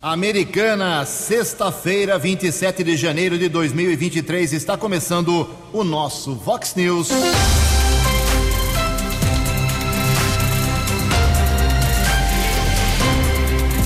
Americana, 0.00 1.04
sexta-feira, 1.04 2.16
27 2.16 2.84
de 2.84 2.96
janeiro 2.96 3.36
de 3.36 3.48
2023, 3.48 4.52
está 4.52 4.78
começando 4.78 5.50
o 5.72 5.82
nosso 5.82 6.36
Vox 6.36 6.76
News. 6.76 7.08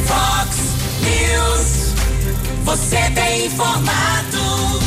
Vox 0.04 0.58
News, 1.00 1.94
você 2.62 3.10
tem 3.14 3.46
informado. 3.46 4.80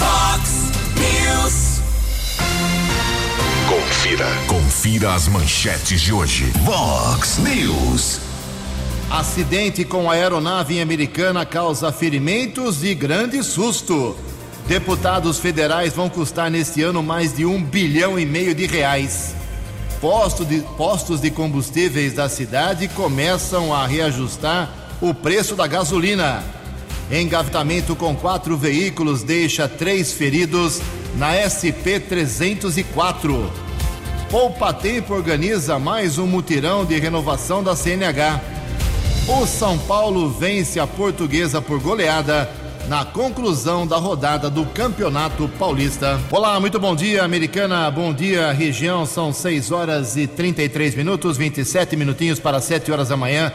Vox 0.00 0.50
News. 0.98 1.80
Confira, 3.68 4.26
confira 4.48 5.14
as 5.14 5.28
manchetes 5.28 6.00
de 6.00 6.12
hoje. 6.12 6.46
Vox 6.64 7.38
News. 7.38 8.29
Acidente 9.10 9.84
com 9.84 10.08
aeronave 10.08 10.80
americana 10.80 11.44
causa 11.44 11.90
ferimentos 11.90 12.84
e 12.84 12.94
grande 12.94 13.42
susto. 13.42 14.16
Deputados 14.68 15.40
federais 15.40 15.92
vão 15.92 16.08
custar 16.08 16.48
neste 16.48 16.80
ano 16.80 17.02
mais 17.02 17.34
de 17.34 17.44
um 17.44 17.60
bilhão 17.60 18.16
e 18.16 18.24
meio 18.24 18.54
de 18.54 18.66
reais. 18.66 19.34
Posto 20.00 20.44
de, 20.44 20.60
postos 20.76 21.20
de 21.20 21.28
combustíveis 21.28 22.12
da 22.12 22.28
cidade 22.28 22.86
começam 22.86 23.74
a 23.74 23.84
reajustar 23.84 24.72
o 25.00 25.12
preço 25.12 25.56
da 25.56 25.66
gasolina. 25.66 26.44
Engavetamento 27.10 27.96
com 27.96 28.14
quatro 28.14 28.56
veículos 28.56 29.24
deixa 29.24 29.68
três 29.68 30.12
feridos 30.12 30.80
na 31.16 31.34
SP-304. 31.34 33.50
Poupa 34.30 34.72
Tempo 34.72 35.14
organiza 35.14 35.80
mais 35.80 36.16
um 36.16 36.28
mutirão 36.28 36.84
de 36.84 36.96
renovação 36.96 37.60
da 37.60 37.74
CNH. 37.74 38.59
O 39.32 39.46
São 39.46 39.78
Paulo 39.78 40.28
vence 40.28 40.80
a 40.80 40.88
Portuguesa 40.88 41.62
por 41.62 41.80
goleada 41.80 42.50
na 42.88 43.04
conclusão 43.04 43.86
da 43.86 43.96
rodada 43.96 44.50
do 44.50 44.66
Campeonato 44.66 45.48
Paulista. 45.56 46.20
Olá, 46.32 46.58
muito 46.58 46.80
bom 46.80 46.96
dia, 46.96 47.22
Americana. 47.22 47.88
Bom 47.92 48.12
dia, 48.12 48.50
região. 48.50 49.06
São 49.06 49.32
6 49.32 49.70
horas 49.70 50.16
e 50.16 50.26
33 50.26 50.96
minutos, 50.96 51.36
27 51.36 51.96
minutinhos 51.96 52.40
para 52.40 52.60
7 52.60 52.90
horas 52.90 53.10
da 53.10 53.16
manhã 53.16 53.52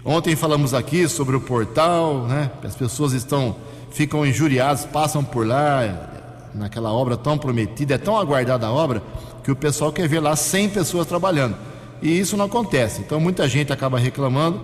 Ontem 0.04 0.36
falamos 0.36 0.74
aqui 0.74 1.08
sobre 1.08 1.36
o 1.36 1.42
portal, 1.42 2.26
né? 2.28 2.50
As 2.64 2.76
pessoas 2.76 3.14
estão 3.14 3.56
ficam 3.92 4.26
injuriadas, 4.26 4.86
passam 4.86 5.24
por 5.24 5.46
lá 5.46 6.50
naquela 6.54 6.92
obra 6.92 7.16
tão 7.16 7.38
prometida, 7.38 7.96
é 7.96 7.98
tão 7.98 8.18
aguardada 8.18 8.66
a 8.68 8.72
obra 8.72 9.02
que 9.44 9.52
o 9.52 9.56
pessoal 9.56 9.92
quer 9.92 10.08
ver 10.08 10.20
lá 10.20 10.36
100 10.36 10.70
pessoas 10.70 11.08
trabalhando. 11.08 11.56
E 12.02 12.20
isso 12.20 12.36
não 12.36 12.46
acontece. 12.46 13.02
Então 13.02 13.20
muita 13.20 13.48
gente 13.48 13.72
acaba 13.72 14.00
reclamando, 14.00 14.62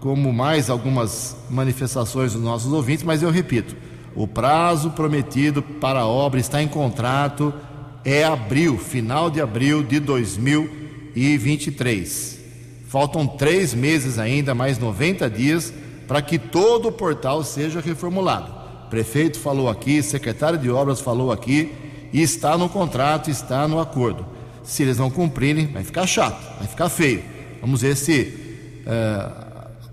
como 0.00 0.32
mais 0.32 0.70
algumas 0.70 1.36
manifestações 1.50 2.32
dos 2.32 2.42
nossos 2.42 2.72
ouvintes, 2.72 3.04
mas 3.04 3.22
eu 3.22 3.30
repito, 3.30 3.76
o 4.14 4.26
prazo 4.26 4.88
prometido 4.90 5.62
para 5.62 6.00
a 6.00 6.06
obra 6.06 6.40
está 6.40 6.62
em 6.62 6.68
contrato 6.68 7.52
é 8.04 8.24
abril, 8.24 8.78
final 8.78 9.28
de 9.28 9.40
abril 9.40 9.82
de 9.82 9.98
2023. 9.98 12.38
Faltam 12.88 13.26
três 13.26 13.74
meses 13.74 14.16
ainda, 14.16 14.54
mais 14.54 14.78
90 14.78 15.28
dias, 15.28 15.74
para 16.06 16.22
que 16.22 16.38
todo 16.38 16.86
o 16.88 16.92
portal 16.92 17.42
seja 17.42 17.80
reformulado. 17.80 18.54
O 18.86 18.88
prefeito 18.88 19.40
falou 19.40 19.68
aqui, 19.68 20.00
secretário 20.04 20.56
de 20.56 20.70
obras 20.70 21.00
falou 21.00 21.32
aqui, 21.32 21.72
e 22.12 22.22
está 22.22 22.56
no 22.56 22.68
contrato, 22.68 23.28
está 23.28 23.66
no 23.66 23.80
acordo. 23.80 24.24
Se 24.62 24.84
eles 24.84 24.98
não 24.98 25.10
cumprirem, 25.10 25.66
vai 25.66 25.82
ficar 25.82 26.06
chato, 26.06 26.40
vai 26.58 26.68
ficar 26.68 26.88
feio. 26.88 27.24
Vamos 27.60 27.82
ver 27.82 27.96
se 27.96 28.32
uh, 28.86 29.45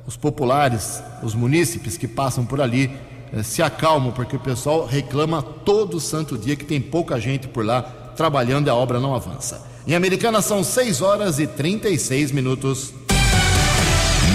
os 0.05 0.17
populares, 0.17 1.01
os 1.21 1.33
munícipes 1.33 1.97
que 1.97 2.07
passam 2.07 2.45
por 2.45 2.61
ali, 2.61 2.91
uh, 3.31 3.43
se 3.43 3.61
acalmam, 3.61 4.11
porque 4.11 4.35
o 4.35 4.39
pessoal 4.39 4.85
reclama 4.85 5.41
todo 5.41 5.99
santo 5.99 6.37
dia 6.37 6.55
que 6.55 6.65
tem 6.65 6.81
pouca 6.81 7.19
gente 7.19 7.47
por 7.47 7.65
lá 7.65 7.81
trabalhando 8.15 8.67
e 8.67 8.69
a 8.69 8.75
obra 8.75 8.99
não 8.99 9.15
avança. 9.15 9.65
Em 9.85 9.95
Americana 9.95 10.41
são 10.41 10.63
6 10.63 11.01
horas 11.01 11.39
e 11.39 11.47
36 11.47 12.31
minutos. 12.31 12.93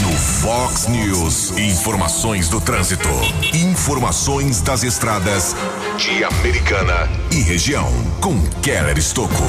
No 0.03 0.13
Fox 0.13 0.87
News, 0.89 1.57
informações 1.57 2.49
do 2.49 2.61
trânsito, 2.61 3.09
informações 3.55 4.61
das 4.61 4.83
estradas 4.83 5.55
de 5.97 6.23
Americana 6.25 7.09
e 7.31 7.41
região, 7.41 7.89
com 8.21 8.39
Keller 8.63 8.99
Estocco. 8.99 9.45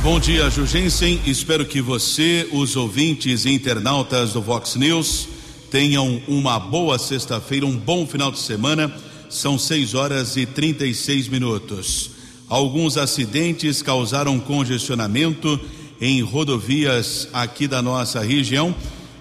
Bom 0.00 0.20
dia, 0.20 0.48
Jugensen. 0.48 1.20
Espero 1.26 1.66
que 1.66 1.82
você, 1.82 2.48
os 2.52 2.76
ouvintes 2.76 3.44
e 3.44 3.50
internautas 3.50 4.32
do 4.32 4.40
Vox 4.40 4.76
News, 4.76 5.28
tenham 5.72 6.22
uma 6.28 6.56
boa 6.58 6.96
sexta-feira, 7.00 7.66
um 7.66 7.76
bom 7.76 8.06
final 8.06 8.30
de 8.30 8.38
semana. 8.38 8.94
São 9.28 9.58
6 9.58 9.94
horas 9.94 10.36
e 10.36 10.46
36 10.46 11.26
minutos. 11.28 12.12
Alguns 12.48 12.96
acidentes 12.96 13.82
causaram 13.82 14.38
congestionamento 14.38 15.60
em 16.00 16.22
rodovias 16.22 17.28
aqui 17.32 17.66
da 17.66 17.82
nossa 17.82 18.20
região. 18.20 18.72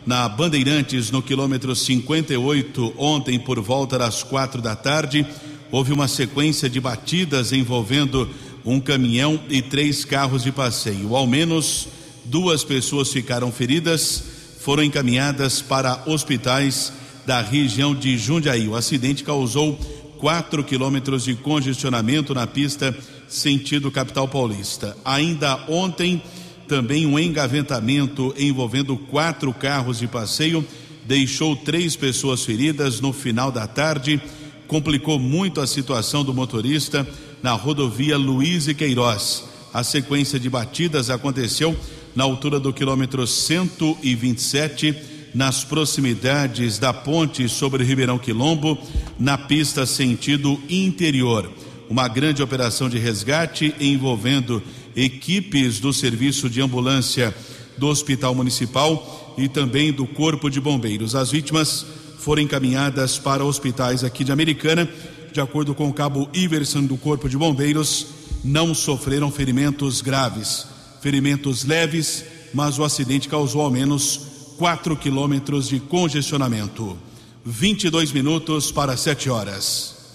Na 0.06 0.30
Bandeirantes, 0.30 1.10
no 1.10 1.24
quilômetro 1.24 1.76
58, 1.76 2.94
ontem 2.98 3.40
por 3.40 3.60
volta 3.60 3.98
das 3.98 4.22
quatro 4.22 4.62
da 4.62 4.76
tarde, 4.76 5.26
houve 5.72 5.92
uma 5.92 6.08
sequência 6.08 6.70
de 6.70 6.80
batidas 6.80 7.52
envolvendo 7.52 8.30
um 8.68 8.82
caminhão 8.82 9.40
e 9.50 9.62
três 9.62 10.04
carros 10.04 10.44
de 10.44 10.52
passeio. 10.52 11.16
Ao 11.16 11.26
menos 11.26 11.88
duas 12.26 12.66
pessoas 12.66 13.10
ficaram 13.12 13.50
feridas, 13.50 14.22
foram 14.60 14.84
encaminhadas 14.84 15.62
para 15.62 16.04
hospitais 16.06 16.92
da 17.26 17.42
região 17.42 17.96
de 17.96 18.18
Jundiaí. 18.18 18.68
O 18.68 18.76
acidente 18.76 19.24
causou 19.24 19.80
4 20.20 20.64
quilômetros 20.66 21.24
de 21.24 21.36
congestionamento 21.36 22.34
na 22.34 22.46
pista 22.46 22.96
sentido 23.30 23.90
capital 23.90 24.28
paulista. 24.28 24.98
Ainda 25.06 25.64
ontem, 25.70 26.22
também 26.68 27.06
um 27.06 27.18
engaventamento 27.18 28.34
envolvendo 28.38 28.98
quatro 28.98 29.54
carros 29.54 30.00
de 30.00 30.08
passeio 30.08 30.66
deixou 31.06 31.56
três 31.56 31.96
pessoas 31.96 32.44
feridas 32.44 33.00
no 33.00 33.14
final 33.14 33.50
da 33.50 33.66
tarde, 33.66 34.22
complicou 34.68 35.18
muito 35.18 35.62
a 35.62 35.68
situação 35.68 36.22
do 36.22 36.34
motorista 36.34 37.08
na 37.48 37.54
rodovia 37.54 38.18
Luiz 38.18 38.68
e 38.68 38.74
Queiroz. 38.74 39.46
A 39.74 39.82
sequência 39.82 40.38
de 40.38 40.50
batidas 40.50 41.10
aconteceu 41.10 41.74
na 42.14 42.26
altura 42.26 42.60
do 42.60 42.74
quilômetro 42.74 43.26
127, 43.26 44.94
nas 45.34 45.64
proximidades 45.64 46.78
da 46.78 46.92
ponte 46.92 47.48
sobre 47.48 47.86
Ribeirão 47.86 48.20
Quilombo, 48.20 48.78
na 49.18 49.38
pista 49.38 49.86
sentido 49.86 50.62
interior. 50.68 51.50
Uma 51.90 52.10
grande 52.10 52.44
operação 52.44 52.90
de 52.90 53.00
resgate 53.00 53.74
envolvendo 53.80 54.62
equipes 54.94 55.80
do 55.80 55.94
serviço 55.94 56.50
de 56.50 56.62
ambulância 56.62 57.34
do 57.78 57.88
Hospital 57.88 58.36
Municipal 58.36 59.36
e 59.38 59.48
também 59.48 59.94
do 59.94 60.06
Corpo 60.06 60.50
de 60.50 60.60
Bombeiros. 60.60 61.16
As 61.16 61.32
vítimas 61.32 61.86
foram 62.20 62.42
encaminhadas 62.42 63.18
para 63.18 63.46
hospitais 63.46 64.04
aqui 64.04 64.26
de 64.26 64.34
Americana. 64.34 64.90
De 65.38 65.42
acordo 65.42 65.74
com 65.76 65.88
o 65.88 65.94
cabo 65.94 66.28
Iverson 66.34 66.86
do 66.86 66.98
Corpo 66.98 67.30
de 67.30 67.38
Bombeiros, 67.38 68.08
não 68.44 68.74
sofreram 68.74 69.30
ferimentos 69.30 70.02
graves, 70.02 70.66
ferimentos 71.00 71.64
leves, 71.64 72.26
mas 72.56 72.80
o 72.80 72.84
acidente 72.84 73.30
causou 73.30 73.62
ao 73.62 73.70
menos 73.70 74.20
4 74.58 74.98
quilômetros 74.98 75.70
de 75.70 75.80
congestionamento. 75.80 76.98
22 77.46 78.12
minutos 78.14 78.72
para 78.72 78.98
7 78.98 79.30
horas. 79.30 80.08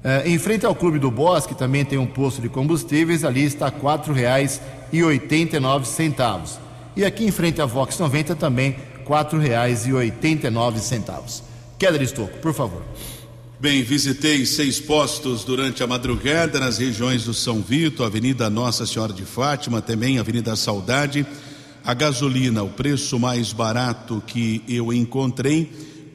Eh, 0.05 0.23
em 0.26 0.38
frente 0.38 0.64
ao 0.64 0.73
Clube 0.73 1.00
do 1.00 1.11
Bosque 1.11 1.56
também 1.56 1.85
tem 1.85 1.99
um 1.99 2.06
posto 2.06 2.41
de 2.41 2.49
combustíveis, 2.49 3.25
ali 3.25 3.43
está 3.43 3.67
R$ 3.67 3.81
4,89. 3.82 6.58
E 6.94 7.05
aqui 7.05 7.26
em 7.26 7.32
frente 7.32 7.61
à 7.61 7.67
Vox 7.67 7.99
90 7.99 8.37
também 8.37 8.76
R$ 9.05 9.05
4,89. 9.05 11.43
Keller 11.76 12.03
Estocco, 12.03 12.38
por 12.38 12.55
favor. 12.55 12.85
Bem, 13.60 13.82
visitei 13.82 14.46
seis 14.46 14.80
postos 14.80 15.44
durante 15.44 15.82
a 15.82 15.86
madrugada 15.86 16.58
nas 16.58 16.78
regiões 16.78 17.24
do 17.24 17.34
São 17.34 17.60
Vito, 17.60 18.02
Avenida 18.02 18.48
Nossa 18.48 18.86
Senhora 18.86 19.12
de 19.12 19.26
Fátima, 19.26 19.82
também 19.82 20.18
Avenida 20.18 20.56
Saudade. 20.56 21.26
A 21.84 21.92
gasolina, 21.92 22.62
o 22.62 22.70
preço 22.70 23.18
mais 23.18 23.52
barato 23.52 24.22
que 24.26 24.62
eu 24.66 24.90
encontrei, 24.94 25.70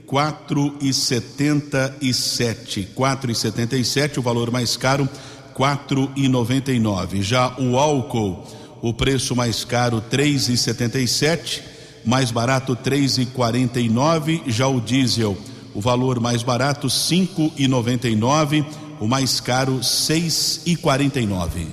quatro 0.07 0.75
e 0.81 0.91
setenta 0.91 1.95
e 2.01 2.15
sete, 2.15 2.89
quatro 2.95 3.29
e 3.29 3.35
setenta 3.35 3.77
e 3.77 3.85
sete, 3.85 4.19
o 4.19 4.23
valor 4.23 4.49
mais 4.49 4.75
caro, 4.75 5.07
quatro 5.53 6.11
e 6.15 6.27
noventa 6.27 6.71
e 6.71 6.79
nove. 6.79 7.21
Já 7.21 7.55
o 7.59 7.77
álcool, 7.77 8.43
o 8.81 8.91
preço 8.91 9.35
mais 9.35 9.63
caro, 9.63 10.01
três 10.01 10.49
e 10.49 10.57
setenta 10.57 10.99
e 10.99 11.07
sete, 11.07 11.61
mais 12.03 12.31
barato, 12.31 12.75
três 12.75 13.19
e 13.19 13.25
quarenta 13.27 13.79
e 13.79 13.87
nove. 13.87 14.41
Já 14.47 14.67
o 14.67 14.81
diesel, 14.81 15.37
o 15.75 15.81
valor 15.81 16.19
mais 16.19 16.41
barato, 16.41 16.89
cinco 16.89 17.51
e 17.57 17.67
noventa 17.67 18.07
e 18.07 18.15
nove, 18.15 18.65
o 18.99 19.07
mais 19.07 19.39
caro, 19.39 19.83
seis 19.83 20.61
e 20.65 20.75
quarenta 20.75 21.19
e 21.19 21.27
nove. 21.27 21.67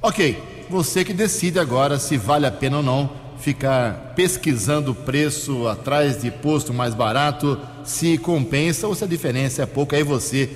Ok, 0.00 0.40
você 0.68 1.04
que 1.04 1.14
decide 1.14 1.58
agora 1.58 1.98
se 1.98 2.16
vale 2.16 2.46
a 2.46 2.52
pena 2.52 2.76
ou 2.76 2.82
não 2.82 3.22
ficar 3.38 4.12
pesquisando 4.14 4.92
o 4.92 4.94
preço 4.94 5.66
atrás 5.66 6.22
de 6.22 6.30
posto 6.30 6.72
mais 6.72 6.94
barato, 6.94 7.58
se 7.84 8.16
compensa 8.16 8.86
ou 8.86 8.94
se 8.94 9.02
a 9.02 9.06
diferença 9.06 9.62
é 9.62 9.66
pouca, 9.66 9.96
aí 9.96 10.04
você 10.04 10.48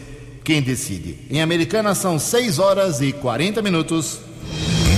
quem 0.44 0.62
decide. 0.62 1.18
Em 1.28 1.42
Americana 1.42 1.94
são 1.94 2.18
6 2.18 2.60
horas 2.60 3.00
e 3.00 3.12
40 3.12 3.60
minutos. 3.60 4.20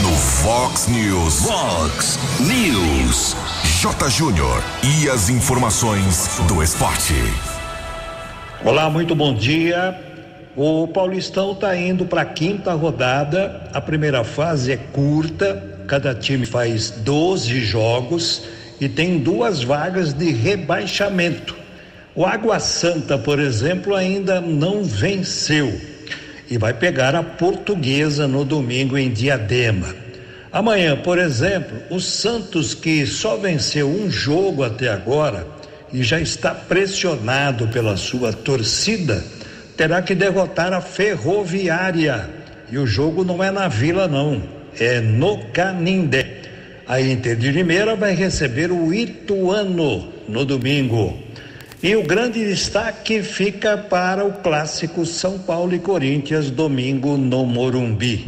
No 0.02 0.14
Fox 0.14 0.88
News. 0.88 1.40
Fox 1.40 2.18
News. 2.40 3.34
J. 3.80 4.10
Júnior. 4.10 4.62
E 4.82 5.08
as 5.08 5.30
informações 5.30 6.38
do 6.46 6.62
esporte. 6.62 7.14
Olá, 8.64 8.90
muito 8.90 9.14
bom 9.14 9.32
dia. 9.32 9.96
O 10.56 10.88
Paulistão 10.88 11.52
está 11.52 11.76
indo 11.76 12.04
para 12.04 12.22
a 12.22 12.24
quinta 12.24 12.72
rodada. 12.72 13.70
A 13.72 13.80
primeira 13.80 14.24
fase 14.24 14.72
é 14.72 14.76
curta, 14.76 15.62
cada 15.86 16.12
time 16.12 16.44
faz 16.44 16.90
12 16.90 17.60
jogos 17.60 18.42
e 18.80 18.88
tem 18.88 19.18
duas 19.18 19.62
vagas 19.62 20.12
de 20.12 20.32
rebaixamento. 20.32 21.54
O 22.16 22.26
Água 22.26 22.58
Santa, 22.58 23.16
por 23.16 23.38
exemplo, 23.38 23.94
ainda 23.94 24.40
não 24.40 24.82
venceu 24.82 25.80
e 26.50 26.58
vai 26.58 26.74
pegar 26.74 27.14
a 27.14 27.22
Portuguesa 27.22 28.26
no 28.26 28.44
domingo 28.44 28.98
em 28.98 29.08
Diadema. 29.08 29.94
Amanhã, 30.50 30.96
por 30.96 31.16
exemplo, 31.16 31.78
o 31.90 32.00
Santos, 32.00 32.74
que 32.74 33.06
só 33.06 33.36
venceu 33.36 33.88
um 33.88 34.10
jogo 34.10 34.64
até 34.64 34.88
agora 34.88 35.57
e 35.92 36.02
já 36.02 36.20
está 36.20 36.54
pressionado 36.54 37.68
pela 37.68 37.96
sua 37.96 38.32
torcida, 38.32 39.24
terá 39.76 40.02
que 40.02 40.14
derrotar 40.14 40.72
a 40.72 40.80
Ferroviária. 40.80 42.28
E 42.70 42.78
o 42.78 42.86
jogo 42.86 43.24
não 43.24 43.42
é 43.42 43.50
na 43.50 43.68
Vila, 43.68 44.06
não, 44.06 44.42
é 44.78 45.00
no 45.00 45.38
Canindé. 45.52 46.42
A 46.86 47.00
Inter 47.00 47.36
de 47.36 47.50
Limeira 47.50 47.94
vai 47.94 48.14
receber 48.14 48.70
o 48.72 48.92
Ituano 48.92 50.12
no 50.28 50.44
domingo. 50.44 51.18
E 51.82 51.94
o 51.94 52.02
grande 52.02 52.44
destaque 52.44 53.22
fica 53.22 53.76
para 53.78 54.24
o 54.24 54.32
clássico 54.32 55.06
São 55.06 55.38
Paulo 55.38 55.74
e 55.74 55.78
Corinthians, 55.78 56.50
domingo 56.50 57.16
no 57.16 57.46
Morumbi. 57.46 58.26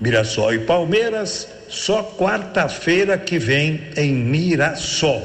Mirassol 0.00 0.54
e 0.54 0.58
Palmeiras, 0.60 1.48
só 1.68 2.02
quarta-feira 2.02 3.18
que 3.18 3.38
vem 3.38 3.82
em 3.96 4.14
Mirassol. 4.14 5.22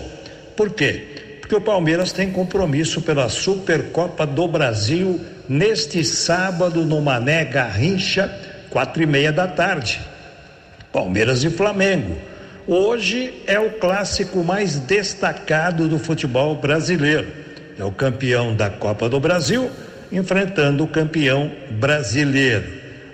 Por 0.58 0.72
quê? 0.72 1.13
Porque 1.44 1.56
o 1.56 1.62
Palmeiras 1.62 2.14
tem 2.14 2.32
compromisso 2.32 3.02
pela 3.02 3.28
Supercopa 3.28 4.26
do 4.26 4.48
Brasil 4.48 5.20
neste 5.48 6.02
sábado 6.02 6.86
no 6.86 7.02
Mané 7.02 7.44
Garrincha, 7.44 8.34
quatro 8.70 9.04
e 9.04 9.06
meia 9.06 9.30
da 9.30 9.46
tarde. 9.46 10.00
Palmeiras 10.90 11.44
e 11.44 11.50
Flamengo. 11.50 12.16
Hoje 12.66 13.44
é 13.46 13.60
o 13.60 13.72
clássico 13.72 14.42
mais 14.42 14.80
destacado 14.80 15.90
do 15.90 16.00
futebol 16.00 16.56
brasileiro. 16.56 17.28
É 17.78 17.84
o 17.84 17.92
campeão 17.92 18.56
da 18.56 18.70
Copa 18.70 19.10
do 19.10 19.20
Brasil 19.20 19.70
enfrentando 20.14 20.86
o 20.86 20.88
campeão 20.88 21.52
brasileiro. 21.72 22.64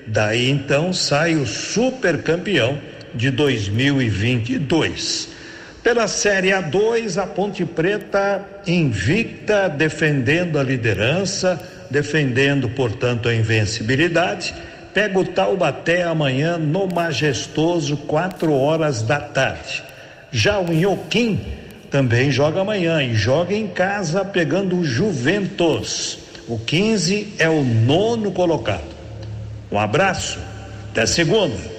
Daí 0.06 0.52
então 0.52 0.94
sai 0.94 1.36
o 1.36 1.48
super 1.48 2.22
campeão 2.22 2.78
de 3.16 3.32
2022. 3.32 5.29
Pela 5.84 6.08
Série 6.08 6.50
A2, 6.50 7.18
a 7.22 7.26
Ponte 7.26 7.64
Preta 7.64 8.46
invicta, 8.68 9.70
defendendo 9.70 10.60
a 10.60 10.64
liderança, 10.64 11.60
defendendo, 11.90 12.70
portanto, 12.70 13.30
a 13.30 13.34
invencibilidade. 13.34 14.54
Pega 14.94 15.18
o 15.18 15.26
Taubaté 15.26 16.04
amanhã 16.04 16.58
no 16.58 16.88
Majestoso, 16.88 17.96
quatro 17.96 18.54
horas 18.54 19.02
da 19.02 19.20
tarde. 19.20 19.84
Já 20.32 20.60
o 20.60 20.72
Inhoquim 20.72 21.40
também 21.90 22.30
joga 22.30 22.62
amanhã 22.62 23.02
e 23.02 23.16
joga 23.16 23.54
em 23.54 23.68
casa 23.68 24.26
pegando 24.26 24.78
o 24.78 24.84
Juventus. 24.84 26.20
O 26.48 26.60
15 26.60 27.36
é 27.40 27.48
o 27.48 27.64
nono 27.64 28.32
colocado. 28.32 28.84
Um 29.72 29.80
abraço, 29.80 30.40
até 30.92 31.06
segunda. 31.06 31.79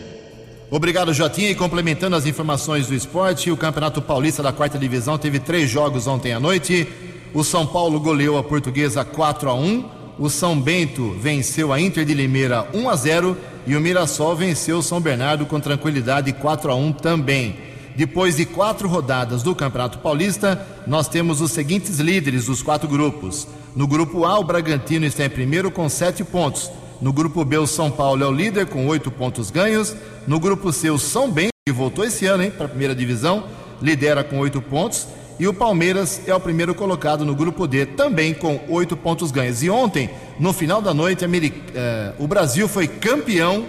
Obrigado, 0.71 1.13
Jotinha. 1.13 1.51
E 1.51 1.55
complementando 1.55 2.15
as 2.15 2.27
informações 2.27 2.87
do 2.87 2.95
esporte, 2.95 3.51
o 3.51 3.57
Campeonato 3.57 4.01
Paulista 4.01 4.43
da 4.43 4.53
quarta 4.53 4.79
divisão 4.79 5.19
teve 5.19 5.41
três 5.41 5.69
jogos 5.69 6.07
ontem 6.07 6.33
à 6.33 6.39
noite. 6.39 6.87
O 7.35 7.43
São 7.43 7.67
Paulo 7.67 7.99
goleou 7.99 8.39
a 8.39 8.45
Portuguesa 8.45 9.05
4 9.05 9.51
a 9.51 9.55
1 9.55 9.85
O 10.19 10.31
São 10.31 10.61
Bento 10.61 11.11
venceu 11.21 11.73
a 11.73 11.81
Inter 11.81 12.05
de 12.05 12.15
Limeira 12.15 12.69
1 12.73 12.89
a 12.89 12.97
0 12.97 13.37
e 13.67 13.75
o 13.75 13.81
Mirassol 13.81 14.37
venceu 14.37 14.79
o 14.79 14.83
São 14.83 15.01
Bernardo 15.01 15.45
com 15.45 15.59
tranquilidade 15.59 16.33
4 16.33 16.71
a 16.71 16.75
1 16.77 16.93
também. 16.93 17.57
Depois 17.97 18.37
de 18.37 18.47
quatro 18.47 18.89
rodadas 18.89 19.43
do 19.43 19.55
Campeonato 19.55 19.99
Paulista, 19.99 20.67
nós 20.87 21.09
temos 21.09 21.41
os 21.41 21.51
seguintes 21.51 21.99
líderes 21.99 22.47
dos 22.47 22.63
quatro 22.63 22.89
grupos. 22.89 23.47
No 23.75 23.87
grupo 23.87 24.25
A, 24.25 24.39
o 24.39 24.45
Bragantino 24.45 25.05
está 25.05 25.25
em 25.25 25.31
primeiro 25.31 25.71
com 25.71 25.89
sete 25.89 26.23
pontos. 26.23 26.71
No 27.01 27.15
grupo 27.15 27.45
B, 27.47 27.57
o 27.57 27.67
São 27.67 27.91
Paulo 27.91 28.23
é 28.23 28.27
o 28.27 28.33
líder 28.33 28.67
com 28.67 28.87
oito 28.87 29.11
pontos 29.11 29.51
ganhos. 29.51 29.97
No 30.27 30.39
grupo 30.39 30.71
C, 30.71 30.91
o 30.91 30.99
São 30.99 31.31
Bento, 31.31 31.49
que 31.67 31.73
voltou 31.73 32.05
esse 32.05 32.27
ano 32.27 32.51
para 32.51 32.67
a 32.67 32.69
primeira 32.69 32.95
divisão, 32.95 33.45
lidera 33.81 34.23
com 34.23 34.39
oito 34.39 34.61
pontos. 34.61 35.07
E 35.39 35.49
o 35.49 35.55
Palmeiras 35.55 36.21
é 36.27 36.35
o 36.35 36.41
primeiro 36.41 36.75
colocado 36.75 37.25
no 37.25 37.35
grupo 37.35 37.67
D, 37.67 37.87
também 37.87 38.35
com 38.35 38.61
oito 38.69 38.99
pontos 38.99 39.31
ganhos. 39.31 39.63
E 39.63 39.71
ontem, 39.71 40.11
no 40.39 40.53
final 40.53 40.83
da 40.83 40.93
noite, 40.93 41.25
eh, 41.25 42.13
o 42.19 42.27
Brasil 42.27 42.69
foi 42.69 42.87
campeão 42.87 43.65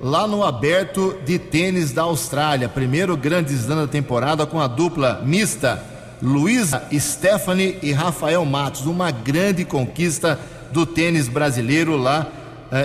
lá 0.00 0.26
no 0.26 0.42
aberto 0.42 1.16
de 1.24 1.38
tênis 1.38 1.92
da 1.92 2.02
Austrália. 2.02 2.68
Primeiro 2.68 3.16
grande 3.16 3.54
slam 3.54 3.76
da 3.76 3.86
temporada 3.86 4.44
com 4.44 4.60
a 4.60 4.66
dupla 4.66 5.22
mista 5.24 5.80
Luísa 6.20 6.82
Stephanie 6.92 7.78
e 7.80 7.92
Rafael 7.92 8.44
Matos. 8.44 8.86
Uma 8.86 9.12
grande 9.12 9.64
conquista 9.64 10.40
do 10.72 10.84
tênis 10.84 11.28
brasileiro 11.28 11.96
lá 11.96 12.26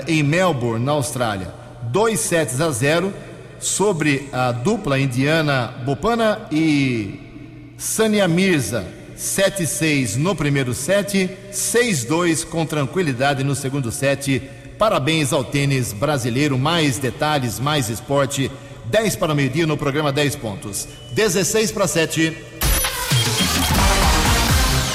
em 0.08 0.24
Melbourne, 0.24 0.84
na 0.84 0.94
Austrália. 0.94 1.54
2 1.84 2.20
sets 2.20 2.62
a 2.62 2.70
0 2.70 3.14
sobre 3.60 4.30
a 4.32 4.52
dupla 4.52 5.00
indiana 5.00 5.74
Bopana 5.86 6.48
e 6.52 7.74
Sania 7.78 8.28
Mirza. 8.28 8.86
7-6 9.18 10.16
no 10.16 10.36
primeiro 10.36 10.74
set, 10.74 11.30
6-2 11.52 12.44
com 12.44 12.66
tranquilidade 12.66 13.44
no 13.44 13.54
segundo 13.54 13.92
set. 13.92 14.42
Parabéns 14.80 15.32
ao 15.32 15.44
tênis 15.44 15.94
brasileiro. 15.94 16.58
Mais 16.58 16.98
detalhes, 16.98 17.60
mais 17.60 17.88
esporte. 17.88 18.50
10 18.86 19.16
para 19.18 19.34
o 19.34 19.36
meio-dia 19.36 19.68
no 19.68 19.78
programa 19.78 20.12
10 20.12 20.38
pontos. 20.38 20.88
16 21.12 21.72
para 21.72 21.88
7. 21.88 22.36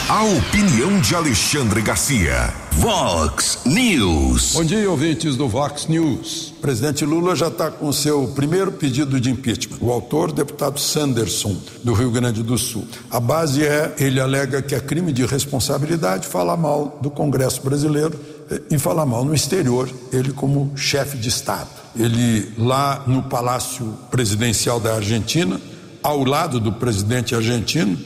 A 0.09 0.23
opinião 0.23 1.01
de 1.01 1.17
Alexandre 1.17 1.83
Garcia. 1.83 2.55
Vox 2.75 3.59
News. 3.67 4.53
Bom 4.53 4.63
dia, 4.63 4.89
ouvintes 4.89 5.35
do 5.35 5.49
Vox 5.49 5.89
News. 5.89 6.51
O 6.59 6.61
presidente 6.61 7.05
Lula 7.05 7.35
já 7.35 7.49
está 7.49 7.73
com 7.73 7.91
seu 7.91 8.29
primeiro 8.29 8.71
pedido 8.71 9.21
de 9.21 9.29
impeachment. 9.33 9.79
O 9.81 9.91
autor, 9.91 10.31
deputado 10.31 10.79
Sanderson, 10.79 11.57
do 11.83 11.93
Rio 11.93 12.13
Grande 12.13 12.45
do 12.45 12.57
Sul. 12.57 12.87
A 13.11 13.19
base 13.19 13.67
é: 13.67 13.97
ele 13.99 14.21
alega 14.21 14.63
que 14.63 14.77
é 14.77 14.81
crime 14.81 15.13
de 15.13 15.27
responsabilidade 15.27 16.29
falar 16.29 16.57
mal 16.57 17.01
do 17.03 17.11
Congresso 17.11 17.61
brasileiro 17.61 18.17
eh, 18.49 18.63
e 18.71 18.79
falar 18.79 19.07
mal 19.07 19.25
no 19.25 19.35
exterior, 19.35 19.91
ele 20.13 20.33
como 20.33 20.71
chefe 20.77 21.17
de 21.17 21.29
Estado. 21.29 21.71
Ele, 21.97 22.53
lá 22.57 23.03
no 23.09 23.25
Palácio 23.25 23.93
Presidencial 24.09 24.79
da 24.79 24.95
Argentina, 24.95 25.61
ao 26.01 26.23
lado 26.23 26.61
do 26.61 26.73
presidente 26.73 27.35
argentino, 27.35 27.99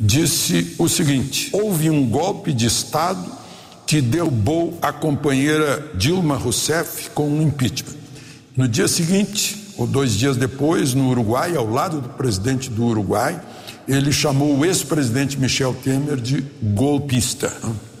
disse 0.00 0.74
o 0.78 0.88
seguinte: 0.88 1.50
houve 1.52 1.90
um 1.90 2.08
golpe 2.08 2.52
de 2.52 2.66
Estado 2.66 3.22
que 3.86 4.00
derrubou 4.00 4.78
a 4.80 4.92
companheira 4.92 5.90
Dilma 5.94 6.36
Rousseff 6.36 7.10
com 7.10 7.28
um 7.28 7.42
impeachment. 7.42 7.96
No 8.56 8.66
dia 8.66 8.88
seguinte, 8.88 9.74
ou 9.76 9.86
dois 9.86 10.12
dias 10.12 10.36
depois, 10.36 10.94
no 10.94 11.10
Uruguai, 11.10 11.54
ao 11.56 11.68
lado 11.68 12.00
do 12.00 12.08
presidente 12.10 12.70
do 12.70 12.84
Uruguai, 12.84 13.40
ele 13.88 14.12
chamou 14.12 14.56
o 14.56 14.64
ex-presidente 14.64 15.38
Michel 15.38 15.74
Temer 15.74 16.16
de 16.16 16.44
golpista. 16.62 17.52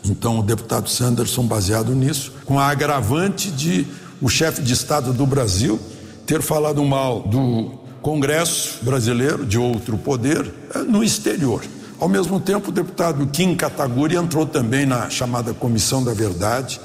Então, 0.04 0.38
o 0.38 0.42
deputado 0.42 0.88
Sanderson, 0.88 1.44
baseado 1.44 1.94
nisso, 1.94 2.32
com 2.44 2.58
a 2.58 2.68
agravante 2.68 3.50
de 3.50 3.86
o 4.20 4.28
chefe 4.28 4.62
de 4.62 4.72
Estado 4.72 5.12
do 5.12 5.26
Brasil 5.26 5.80
ter 6.26 6.42
falado 6.42 6.84
mal 6.84 7.22
do 7.22 7.80
Congresso 8.00 8.78
brasileiro, 8.82 9.44
de 9.44 9.58
outro 9.58 9.98
poder, 9.98 10.52
eh, 10.74 10.78
no 10.78 11.02
exterior. 11.02 11.62
Ao 12.00 12.08
mesmo 12.08 12.40
tempo, 12.40 12.70
o 12.70 12.72
deputado 12.72 13.26
Kim 13.26 13.54
Kataguri 13.54 14.16
entrou 14.16 14.46
também 14.46 14.86
na 14.86 15.10
chamada 15.10 15.52
Comissão 15.52 16.02
da 16.02 16.14
Verdade, 16.14 16.80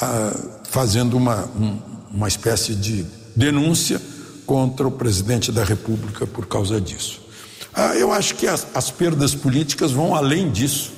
ah, 0.00 0.34
fazendo 0.70 1.18
uma, 1.18 1.44
um, 1.54 1.78
uma 2.10 2.26
espécie 2.26 2.74
de 2.74 3.04
denúncia 3.36 4.00
contra 4.46 4.88
o 4.88 4.90
presidente 4.90 5.52
da 5.52 5.62
República 5.62 6.26
por 6.26 6.46
causa 6.46 6.80
disso. 6.80 7.20
Ah, 7.74 7.94
eu 7.94 8.10
acho 8.10 8.36
que 8.36 8.46
as, 8.46 8.66
as, 8.74 8.90
perdas 8.90 9.34
políticas 9.34 9.92
vão 9.92 10.14
além 10.14 10.50
disso, 10.50 10.92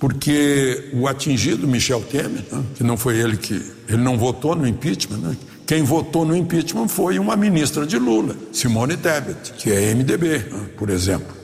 porque 0.00 0.90
o 0.92 1.06
atingido 1.06 1.68
Michel 1.68 2.02
Temer, 2.02 2.44
né, 2.50 2.64
que 2.74 2.82
não 2.82 2.96
foi 2.96 3.16
ele 3.18 3.36
que. 3.36 3.74
Ele 3.88 4.02
não 4.02 4.18
votou 4.18 4.56
no 4.56 4.66
impeachment, 4.66 5.18
né, 5.18 5.36
quem 5.64 5.84
votou 5.84 6.24
no 6.24 6.36
impeachment 6.36 6.88
foi 6.88 7.20
uma 7.20 7.36
ministra 7.36 7.86
de 7.86 7.96
Lula, 7.96 8.34
Simone 8.52 8.96
Tebet, 8.96 9.52
que 9.52 9.70
é 9.70 9.94
MDB, 9.94 10.38
né, 10.38 10.66
por 10.76 10.90
exemplo. 10.90 11.43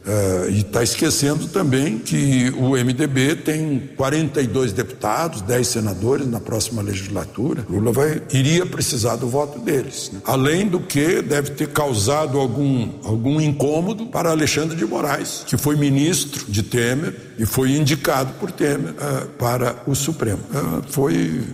Uh, 0.00 0.48
e 0.50 0.60
está 0.60 0.82
esquecendo 0.82 1.46
também 1.48 1.98
que 1.98 2.50
o 2.56 2.70
MDB 2.70 3.36
tem 3.36 3.90
42 3.96 4.72
deputados, 4.72 5.42
10 5.42 5.66
senadores 5.66 6.26
na 6.26 6.40
próxima 6.40 6.80
legislatura. 6.80 7.66
Lula 7.68 7.92
vai, 7.92 8.22
iria 8.32 8.64
precisar 8.64 9.16
do 9.16 9.28
voto 9.28 9.58
deles. 9.58 10.10
Né? 10.12 10.20
Além 10.24 10.66
do 10.66 10.80
que 10.80 11.20
deve 11.20 11.50
ter 11.50 11.68
causado 11.68 12.38
algum, 12.38 12.88
algum 13.04 13.38
incômodo 13.40 14.06
para 14.06 14.30
Alexandre 14.30 14.74
de 14.74 14.86
Moraes, 14.86 15.44
que 15.46 15.58
foi 15.58 15.76
ministro 15.76 16.46
de 16.48 16.62
Temer 16.62 17.14
e 17.38 17.44
foi 17.44 17.72
indicado 17.72 18.32
por 18.40 18.50
Temer 18.50 18.94
uh, 18.94 19.26
para 19.38 19.82
o 19.86 19.94
Supremo. 19.94 20.40
Uh, 20.50 20.82
foi 20.90 21.44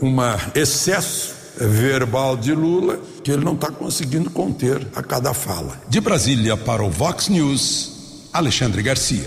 um 0.00 0.16
excesso 0.54 1.41
verbal 1.58 2.36
de 2.36 2.54
Lula 2.54 2.98
que 3.22 3.30
ele 3.30 3.44
não 3.44 3.54
está 3.54 3.70
conseguindo 3.70 4.30
conter 4.30 4.86
a 4.94 5.02
cada 5.02 5.32
fala. 5.32 5.80
De 5.88 6.00
Brasília 6.00 6.56
para 6.56 6.82
o 6.82 6.90
Vox 6.90 7.28
News, 7.28 8.28
Alexandre 8.32 8.82
Garcia. 8.82 9.26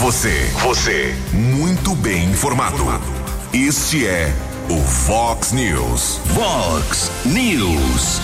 Você, 0.00 0.50
você, 0.62 1.14
muito 1.32 1.94
bem 1.94 2.24
informado. 2.30 2.84
Este 3.52 4.06
é 4.06 4.32
o 4.68 4.78
Vox 4.78 5.52
News. 5.52 6.20
Vox 6.26 7.10
News. 7.24 8.20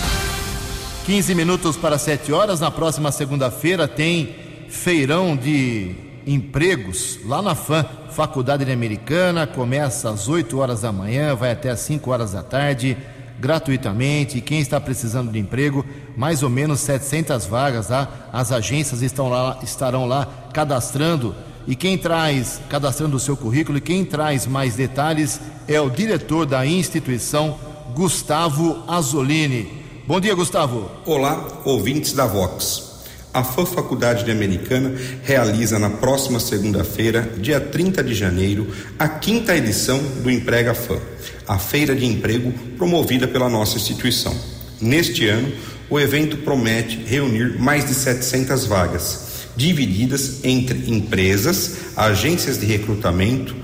15 1.07 1.35
minutos 1.35 1.77
para 1.77 1.99
7 1.99 2.33
horas. 2.33 2.61
Na 2.61 2.71
próxima 2.71 3.11
segunda-feira 3.11 3.89
tem 3.89 4.37
feirão 4.69 5.37
de 5.37 5.95
empregos 6.27 7.19
lá 7.25 7.41
na 7.43 7.55
FAM, 7.55 7.85
Faculdade 8.11 8.71
Americana. 8.71 9.47
Começa 9.47 10.11
às 10.11 10.29
8 10.29 10.59
horas 10.59 10.83
da 10.83 10.93
manhã, 10.93 11.35
vai 11.35 11.53
até 11.53 11.71
às 11.71 11.81
5 11.81 12.11
horas 12.11 12.33
da 12.33 12.43
tarde 12.43 12.97
gratuitamente. 13.41 14.41
Quem 14.41 14.61
está 14.61 14.81
precisando 14.81 15.33
de 15.33 15.39
emprego, 15.39 15.85
mais 16.17 16.43
ou 16.45 16.49
menos 16.49 16.81
700 16.81 17.45
vagas. 17.47 17.89
As 18.33 18.53
agências 18.53 19.03
estão 19.03 19.29
lá, 19.29 19.59
estarão 19.63 20.07
lá 20.07 20.29
cadastrando. 20.53 21.35
E 21.67 21.75
quem 21.75 21.99
traz, 21.99 22.61
cadastrando 22.69 23.17
o 23.17 23.21
seu 23.21 23.37
currículo, 23.37 23.79
e 23.79 23.81
quem 23.81 24.05
traz 24.05 24.47
mais 24.47 24.77
detalhes 24.77 25.41
é 25.67 25.81
o 25.81 25.91
diretor 25.91 26.47
da 26.47 26.67
instituição, 26.67 27.59
Gustavo 27.95 28.85
Azolini. 28.87 29.83
Bom 30.07 30.21
dia, 30.21 30.35
Gustavo. 30.35 30.91
Olá, 31.07 31.47
ouvintes 31.65 32.13
da 32.13 32.27
Vox. 32.27 32.92
A 33.35 33.43
FAM 33.43 33.65
Faculdade 33.65 34.25
de 34.25 34.31
Americana 34.31 34.93
realiza 35.23 35.79
na 35.79 35.89
próxima 35.89 36.39
segunda-feira, 36.39 37.33
dia 37.39 37.59
30 37.59 38.05
de 38.05 38.15
janeiro, 38.15 38.69
a 38.99 39.09
quinta 39.09 39.57
edição 39.57 39.99
do 40.23 40.31
Emprega 40.31 40.75
FAM, 40.75 41.01
a 41.49 41.59
feira 41.59 41.97
de 41.97 42.05
emprego 42.05 42.53
promovida 42.77 43.27
pela 43.27 43.49
nossa 43.49 43.79
instituição. 43.79 44.37
Neste 44.79 45.27
ano, 45.29 45.51
o 45.89 45.99
evento 45.99 46.37
promete 46.39 47.03
reunir 47.07 47.59
mais 47.59 47.87
de 47.87 47.95
700 47.95 48.67
vagas, 48.67 49.47
divididas 49.57 50.45
entre 50.45 50.91
empresas, 50.91 51.77
agências 51.97 52.59
de 52.59 52.67
recrutamento, 52.67 53.57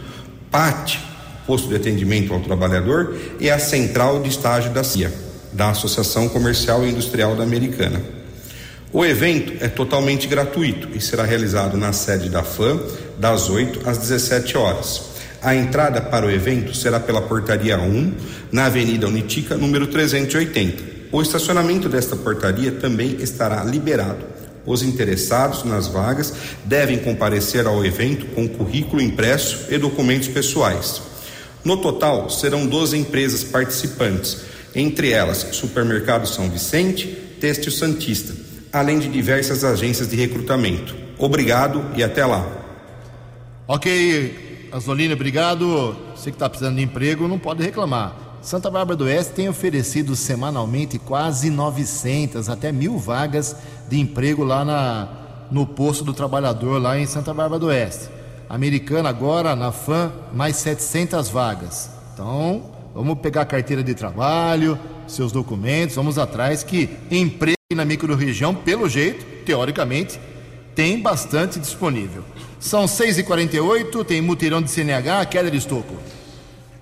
PAT, 0.50 0.98
posto 1.46 1.68
de 1.68 1.76
atendimento 1.76 2.32
ao 2.32 2.40
trabalhador, 2.40 3.14
e 3.38 3.50
a 3.50 3.58
central 3.58 4.22
de 4.22 4.30
estágio 4.30 4.72
da 4.72 4.82
CIA, 4.82 5.12
da 5.52 5.68
Associação 5.70 6.26
Comercial 6.26 6.86
e 6.86 6.90
Industrial 6.90 7.36
da 7.36 7.42
Americana. 7.42 8.17
O 8.90 9.04
evento 9.04 9.52
é 9.62 9.68
totalmente 9.68 10.26
gratuito 10.26 10.88
e 10.94 11.00
será 11.00 11.22
realizado 11.22 11.76
na 11.76 11.92
sede 11.92 12.30
da 12.30 12.42
FAM, 12.42 12.80
das 13.18 13.50
8 13.50 13.86
às 13.86 13.98
17 13.98 14.56
horas. 14.56 15.02
A 15.42 15.54
entrada 15.54 16.00
para 16.00 16.24
o 16.24 16.30
evento 16.30 16.74
será 16.74 16.98
pela 16.98 17.20
portaria 17.20 17.78
1, 17.78 18.12
na 18.50 18.64
Avenida 18.64 19.06
Unitica, 19.06 19.58
número 19.58 19.88
380. 19.88 20.82
O 21.12 21.20
estacionamento 21.20 21.86
desta 21.86 22.16
portaria 22.16 22.72
também 22.72 23.16
estará 23.20 23.62
liberado. 23.62 24.24
Os 24.64 24.82
interessados 24.82 25.64
nas 25.64 25.86
vagas 25.86 26.32
devem 26.64 26.98
comparecer 26.98 27.66
ao 27.66 27.84
evento 27.84 28.24
com 28.34 28.48
currículo 28.48 29.02
impresso 29.02 29.66
e 29.70 29.76
documentos 29.76 30.28
pessoais. 30.28 31.02
No 31.62 31.76
total, 31.76 32.30
serão 32.30 32.66
12 32.66 32.96
empresas 32.96 33.44
participantes, 33.44 34.38
entre 34.74 35.10
elas 35.10 35.46
Supermercado 35.52 36.26
São 36.26 36.48
Vicente, 36.48 37.06
Têxtil 37.38 37.72
Santista, 37.72 38.34
além 38.72 38.98
de 38.98 39.08
diversas 39.08 39.64
agências 39.64 40.08
de 40.08 40.16
recrutamento. 40.16 40.94
Obrigado 41.18 41.84
e 41.96 42.02
até 42.02 42.24
lá. 42.24 42.46
Ok, 43.66 44.68
Asolina, 44.72 45.14
obrigado. 45.14 45.96
Você 46.14 46.30
que 46.30 46.36
está 46.36 46.48
precisando 46.48 46.76
de 46.76 46.82
emprego 46.82 47.28
não 47.28 47.38
pode 47.38 47.62
reclamar. 47.62 48.16
Santa 48.40 48.70
Bárbara 48.70 48.96
do 48.96 49.04
Oeste 49.04 49.32
tem 49.32 49.48
oferecido 49.48 50.14
semanalmente 50.14 50.98
quase 50.98 51.50
900 51.50 52.48
até 52.48 52.70
mil 52.70 52.96
vagas 52.96 53.56
de 53.88 53.98
emprego 53.98 54.44
lá 54.44 54.64
na, 54.64 55.08
no 55.50 55.66
posto 55.66 56.04
do 56.04 56.14
trabalhador 56.14 56.80
lá 56.80 56.98
em 56.98 57.06
Santa 57.06 57.34
Bárbara 57.34 57.58
do 57.58 57.66
Oeste. 57.66 58.08
Americana 58.48 59.08
agora 59.08 59.54
na 59.56 59.72
FAM 59.72 60.12
mais 60.32 60.56
700 60.56 61.28
vagas. 61.28 61.90
Então 62.14 62.62
vamos 62.94 63.18
pegar 63.18 63.42
a 63.42 63.46
carteira 63.46 63.82
de 63.82 63.94
trabalho, 63.94 64.78
seus 65.06 65.32
documentos, 65.32 65.96
vamos 65.96 66.16
atrás 66.16 66.62
que 66.62 66.88
emprego 67.10 67.57
na 67.78 67.84
microrregião, 67.84 68.54
pelo 68.54 68.88
jeito, 68.88 69.24
teoricamente, 69.46 70.18
tem 70.74 71.00
bastante 71.00 71.58
disponível. 71.58 72.24
São 72.60 72.84
6h48, 72.84 74.04
tem 74.04 74.20
mutirão 74.20 74.60
de 74.60 74.70
CNH, 74.70 75.24
queda 75.26 75.50
de 75.50 75.56
estoco. 75.56 75.96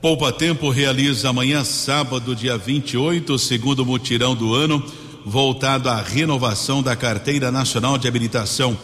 Poupa 0.00 0.32
Tempo 0.32 0.70
realiza 0.70 1.28
amanhã, 1.28 1.62
sábado, 1.64 2.34
dia 2.34 2.56
28, 2.56 3.34
o 3.34 3.38
segundo 3.38 3.84
mutirão 3.84 4.34
do 4.34 4.54
ano, 4.54 4.82
voltado 5.24 5.88
à 5.88 6.00
renovação 6.00 6.82
da 6.82 6.96
Carteira 6.96 7.50
Nacional 7.52 7.98
de 7.98 8.08
Habilitação. 8.08 8.76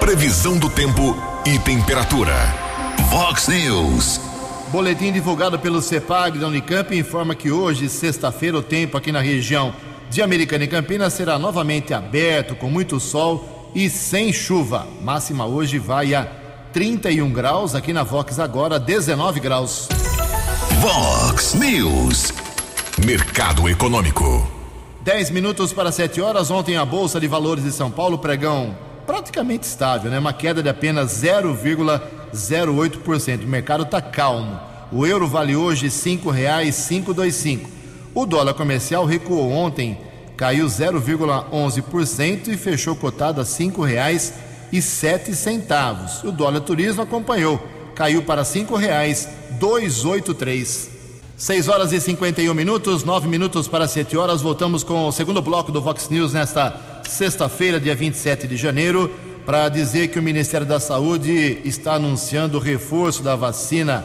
Previsão 0.00 0.58
do 0.58 0.68
tempo 0.68 1.16
e 1.44 1.58
temperatura. 1.58 2.34
Vox 3.10 3.48
News. 3.48 4.20
Boletim 4.70 5.12
divulgado 5.12 5.58
pelo 5.58 5.80
CEPAG 5.80 6.38
da 6.38 6.48
Unicamp 6.48 6.96
informa 6.96 7.34
que 7.34 7.50
hoje, 7.50 7.88
sexta-feira, 7.88 8.58
o 8.58 8.62
tempo 8.62 8.96
aqui 8.96 9.12
na 9.12 9.20
região 9.20 9.72
de 10.10 10.22
Americana 10.22 10.64
e 10.64 10.68
Campinas 10.68 11.12
será 11.12 11.38
novamente 11.38 11.94
aberto, 11.94 12.54
com 12.56 12.68
muito 12.68 12.98
sol 12.98 13.70
e 13.74 13.88
sem 13.88 14.32
chuva. 14.32 14.86
Máxima 15.02 15.46
hoje 15.46 15.78
vai 15.78 16.14
a 16.14 16.24
31 16.72 17.32
graus, 17.32 17.74
aqui 17.74 17.92
na 17.92 18.02
Vox 18.02 18.38
agora 18.38 18.78
19 18.78 19.40
graus. 19.40 19.88
Vox 20.88 21.54
News. 21.54 22.32
Mercado 23.04 23.68
Econômico. 23.68 24.48
10 25.02 25.30
minutos 25.30 25.72
para 25.72 25.90
7 25.90 26.20
horas. 26.20 26.48
Ontem 26.48 26.76
a 26.76 26.84
Bolsa 26.84 27.18
de 27.18 27.26
Valores 27.26 27.64
de 27.64 27.72
São 27.72 27.90
Paulo 27.90 28.18
pregão 28.18 28.78
praticamente 29.04 29.66
estável, 29.66 30.12
né? 30.12 30.20
Uma 30.20 30.32
queda 30.32 30.62
de 30.62 30.68
apenas 30.68 31.10
0,08%. 31.20 33.42
O 33.42 33.48
mercado 33.48 33.82
está 33.82 34.00
calmo. 34.00 34.60
O 34.92 35.04
euro 35.04 35.26
vale 35.26 35.56
hoje 35.56 35.86
R$ 35.86 35.90
5,525. 35.90 37.68
O 38.14 38.24
dólar 38.24 38.54
comercial 38.54 39.04
recuou 39.04 39.50
ontem, 39.50 39.98
caiu 40.36 40.66
0,11% 40.66 42.46
e 42.46 42.56
fechou 42.56 42.94
cotado 42.94 43.40
a 43.40 43.44
R$ 43.44 43.50
5,07. 43.50 46.24
O 46.24 46.30
dólar 46.30 46.60
turismo 46.60 47.02
acompanhou, 47.02 47.60
caiu 47.96 48.22
para 48.22 48.42
R$ 48.42 48.48
5,283. 48.48 50.90
6 51.36 51.68
horas 51.68 51.92
e 51.92 52.00
51 52.00 52.54
minutos, 52.54 53.04
9 53.04 53.26
minutos 53.26 53.66
para 53.66 53.88
7 53.88 54.16
horas. 54.16 54.42
Voltamos 54.42 54.84
com 54.84 55.08
o 55.08 55.12
segundo 55.12 55.42
bloco 55.42 55.72
do 55.72 55.80
Vox 55.80 56.08
News 56.08 56.32
nesta 56.32 57.02
sexta-feira, 57.08 57.80
dia 57.80 57.94
27 57.94 58.46
de 58.46 58.56
janeiro, 58.56 59.10
para 59.44 59.68
dizer 59.68 60.08
que 60.08 60.18
o 60.18 60.22
Ministério 60.22 60.66
da 60.66 60.78
Saúde 60.78 61.60
está 61.64 61.94
anunciando 61.94 62.58
o 62.58 62.60
reforço 62.60 63.22
da 63.22 63.34
vacina 63.34 64.04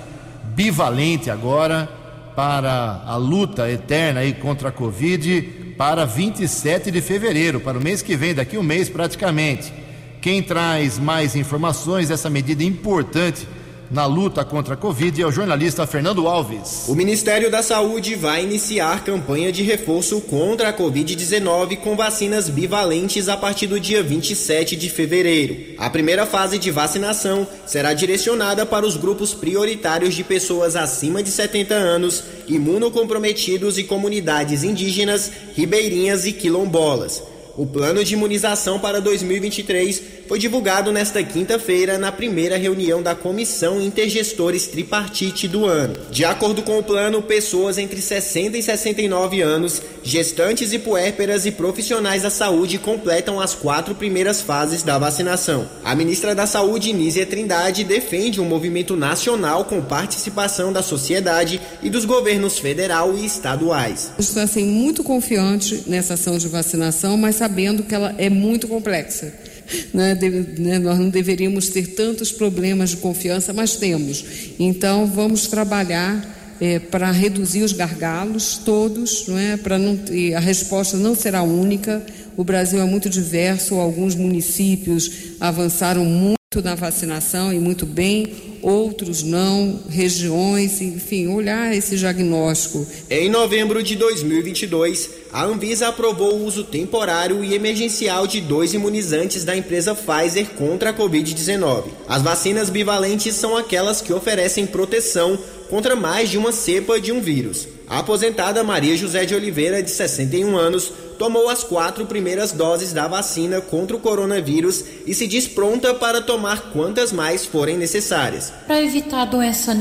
bivalente 0.56 1.30
agora 1.30 1.90
para 2.36 3.04
a 3.06 3.16
luta 3.18 3.70
eterna 3.70 4.22
aí 4.22 4.34
contra 4.34 4.70
a 4.70 4.72
Covid 4.72 5.74
para 5.78 6.06
27 6.06 6.92
de 6.92 7.02
fevereiro, 7.02 7.60
para 7.60 7.78
o 7.78 7.82
mês 7.82 8.02
que 8.02 8.16
vem, 8.16 8.34
daqui 8.34 8.58
um 8.58 8.64
mês 8.64 8.90
praticamente. 8.90 9.74
Quem 10.22 10.42
traz 10.42 10.98
mais 11.00 11.36
informações, 11.36 12.10
essa 12.12 12.30
medida 12.30 12.64
importante 12.64 13.48
na 13.92 14.06
luta 14.06 14.46
contra 14.46 14.76
a 14.76 14.78
Covid 14.78 15.22
é 15.22 15.28
o 15.28 15.32
jornalista 15.32 15.86
Fernando 15.86 16.26
Alves. 16.26 16.86
O 16.88 16.96
Ministério 16.96 17.52
da 17.52 17.62
Saúde 17.62 18.16
vai 18.16 18.42
iniciar 18.42 19.04
campanha 19.04 19.52
de 19.52 19.64
reforço 19.64 20.22
contra 20.22 20.70
a 20.70 20.74
Covid-19 20.74 21.78
com 21.78 21.96
vacinas 21.96 22.48
bivalentes 22.48 23.28
a 23.28 23.36
partir 23.36 23.68
do 23.68 23.80
dia 23.80 24.02
27 24.02 24.78
de 24.78 24.90
fevereiro. 24.90 25.76
A 25.78 25.90
primeira 25.90 26.26
fase 26.26 26.58
de 26.58 26.72
vacinação 26.72 27.46
será 27.66 27.94
direcionada 27.94 28.66
para 28.66 28.86
os 28.86 28.96
grupos 28.96 29.34
prioritários 29.34 30.16
de 30.16 30.24
pessoas 30.24 30.78
acima 30.78 31.22
de 31.22 31.30
70 31.30 31.74
anos, 31.74 32.24
imunocomprometidos 32.48 33.78
e 33.78 33.84
comunidades 33.84 34.64
indígenas, 34.64 35.30
ribeirinhas 35.54 36.26
e 36.26 36.32
quilombolas. 36.32 37.22
O 37.58 37.66
plano 37.66 38.04
de 38.04 38.14
imunização 38.14 38.80
para 38.80 39.02
2023 39.02 40.21
foi 40.32 40.40
divulgado 40.40 40.94
nesta 40.94 41.22
quinta-feira 41.22 41.98
na 41.98 42.10
primeira 42.10 42.56
reunião 42.56 43.04
da 43.04 43.14
Comissão 43.14 43.82
Intergestores 43.82 44.66
Tripartite 44.66 45.46
do 45.46 45.66
ano. 45.66 45.94
De 46.10 46.24
acordo 46.24 46.62
com 46.62 46.80
o 46.80 46.84
plano, 46.84 47.22
pessoas 47.22 47.78
entre 47.78 48.02
60 48.02 48.58
e 48.58 48.64
69 48.64 49.42
anos, 49.42 49.82
gestantes 50.02 50.72
e 50.72 50.80
puérperas 50.80 51.46
e 51.46 51.52
profissionais 51.52 52.24
da 52.24 52.30
saúde 52.30 52.78
completam 52.78 53.42
as 53.42 53.54
quatro 53.54 53.94
primeiras 53.94 54.40
fases 54.40 54.84
da 54.84 54.98
vacinação. 54.98 55.68
A 55.84 55.94
ministra 55.96 56.34
da 56.34 56.48
Saúde, 56.48 56.94
Nízia 56.94 57.26
Trindade, 57.26 57.84
defende 57.84 58.40
um 58.40 58.46
movimento 58.46 58.96
nacional 58.96 59.66
com 59.66 59.82
participação 59.82 60.72
da 60.72 60.82
sociedade 60.82 61.60
e 61.84 61.90
dos 61.90 62.06
governos 62.06 62.58
federal 62.58 63.18
e 63.18 63.26
estaduais. 63.26 64.14
Estou 64.18 64.42
assim 64.42 64.64
muito 64.64 65.04
confiante 65.04 65.84
nessa 65.88 66.14
ação 66.14 66.38
de 66.38 66.48
vacinação, 66.48 67.18
mas 67.18 67.36
sabendo 67.36 67.84
que 67.84 67.94
ela 67.94 68.16
é 68.18 68.30
muito 68.30 68.66
complexa 68.70 69.51
Né? 69.94 70.18
né? 70.58 70.80
Nós 70.80 71.00
não 71.00 71.10
deveríamos 71.10 71.70
ter 71.70 71.88
tantos 71.88 72.32
problemas 72.32 72.92
de 72.92 72.98
confiança, 72.98 73.54
mas 73.54 73.76
temos. 73.76 74.24
Então, 74.60 75.06
vamos 75.06 75.48
trabalhar 75.48 76.40
é, 76.60 76.78
para 76.80 77.12
reduzir 77.12 77.64
os 77.64 77.74
gargalos 77.74 78.58
todos, 78.64 79.28
não 79.28 79.38
é? 79.38 79.58
Para 79.58 79.80
não 79.80 80.00
a 80.36 80.40
resposta 80.40 80.96
não 80.96 81.16
será 81.16 81.42
única. 81.42 82.06
O 82.38 82.44
Brasil 82.44 82.80
é 82.80 82.86
muito 82.86 83.10
diverso, 83.10 83.76
alguns 83.76 84.16
municípios 84.16 85.12
avançaram 85.40 86.06
muito 86.06 86.41
na 86.60 86.76
vacinação 86.76 87.54
e 87.54 87.60
muito 87.60 87.86
bem, 87.86 88.60
outros 88.62 89.24
não, 89.24 89.80
regiões, 89.88 90.82
enfim, 90.82 91.28
olhar 91.28 91.74
esse 91.74 91.96
diagnóstico. 91.96 92.86
Em 93.10 93.30
novembro 93.30 93.82
de 93.82 93.96
2022, 93.96 95.10
a 95.32 95.46
Anvisa 95.46 95.88
aprovou 95.88 96.34
o 96.34 96.46
uso 96.46 96.66
temporário 96.66 97.42
e 97.42 97.54
emergencial 97.54 98.28
de 98.28 98.42
dois 98.42 98.74
imunizantes 98.74 99.46
da 99.46 99.56
empresa 99.56 99.96
Pfizer 99.96 100.48
contra 100.58 100.90
a 100.90 100.94
Covid-19. 100.94 101.86
As 102.06 102.22
vacinas 102.22 102.70
bivalentes 102.70 103.34
são 103.34 103.56
aquelas 103.56 104.02
que 104.02 104.12
oferecem 104.12 104.68
proteção 104.68 105.40
contra 105.70 105.96
mais 105.96 106.30
de 106.30 106.38
uma 106.38 106.52
cepa 106.52 107.00
de 107.00 107.14
um 107.14 107.22
vírus. 107.22 107.66
A 107.92 108.00
aposentada 108.00 108.64
Maria 108.64 108.96
José 108.96 109.26
de 109.26 109.36
Oliveira, 109.36 109.84
de 109.84 109.92
61 109.92 110.56
anos, 110.58 110.94
tomou 111.20 111.50
as 111.50 111.62
quatro 111.62 112.06
primeiras 112.06 112.54
doses 112.54 112.94
da 112.94 113.06
vacina 113.06 113.60
contra 113.60 113.98
o 113.98 114.00
coronavírus 114.00 114.82
e 115.06 115.14
se 115.14 115.28
diz 115.28 115.46
pronta 115.46 115.94
para 115.94 116.22
tomar 116.22 116.72
quantas 116.72 117.12
mais 117.12 117.46
forem 117.46 117.78
necessárias. 117.78 118.54
Para 118.66 118.82
evitar 118.82 119.24
a 119.24 119.26
doença, 119.26 119.76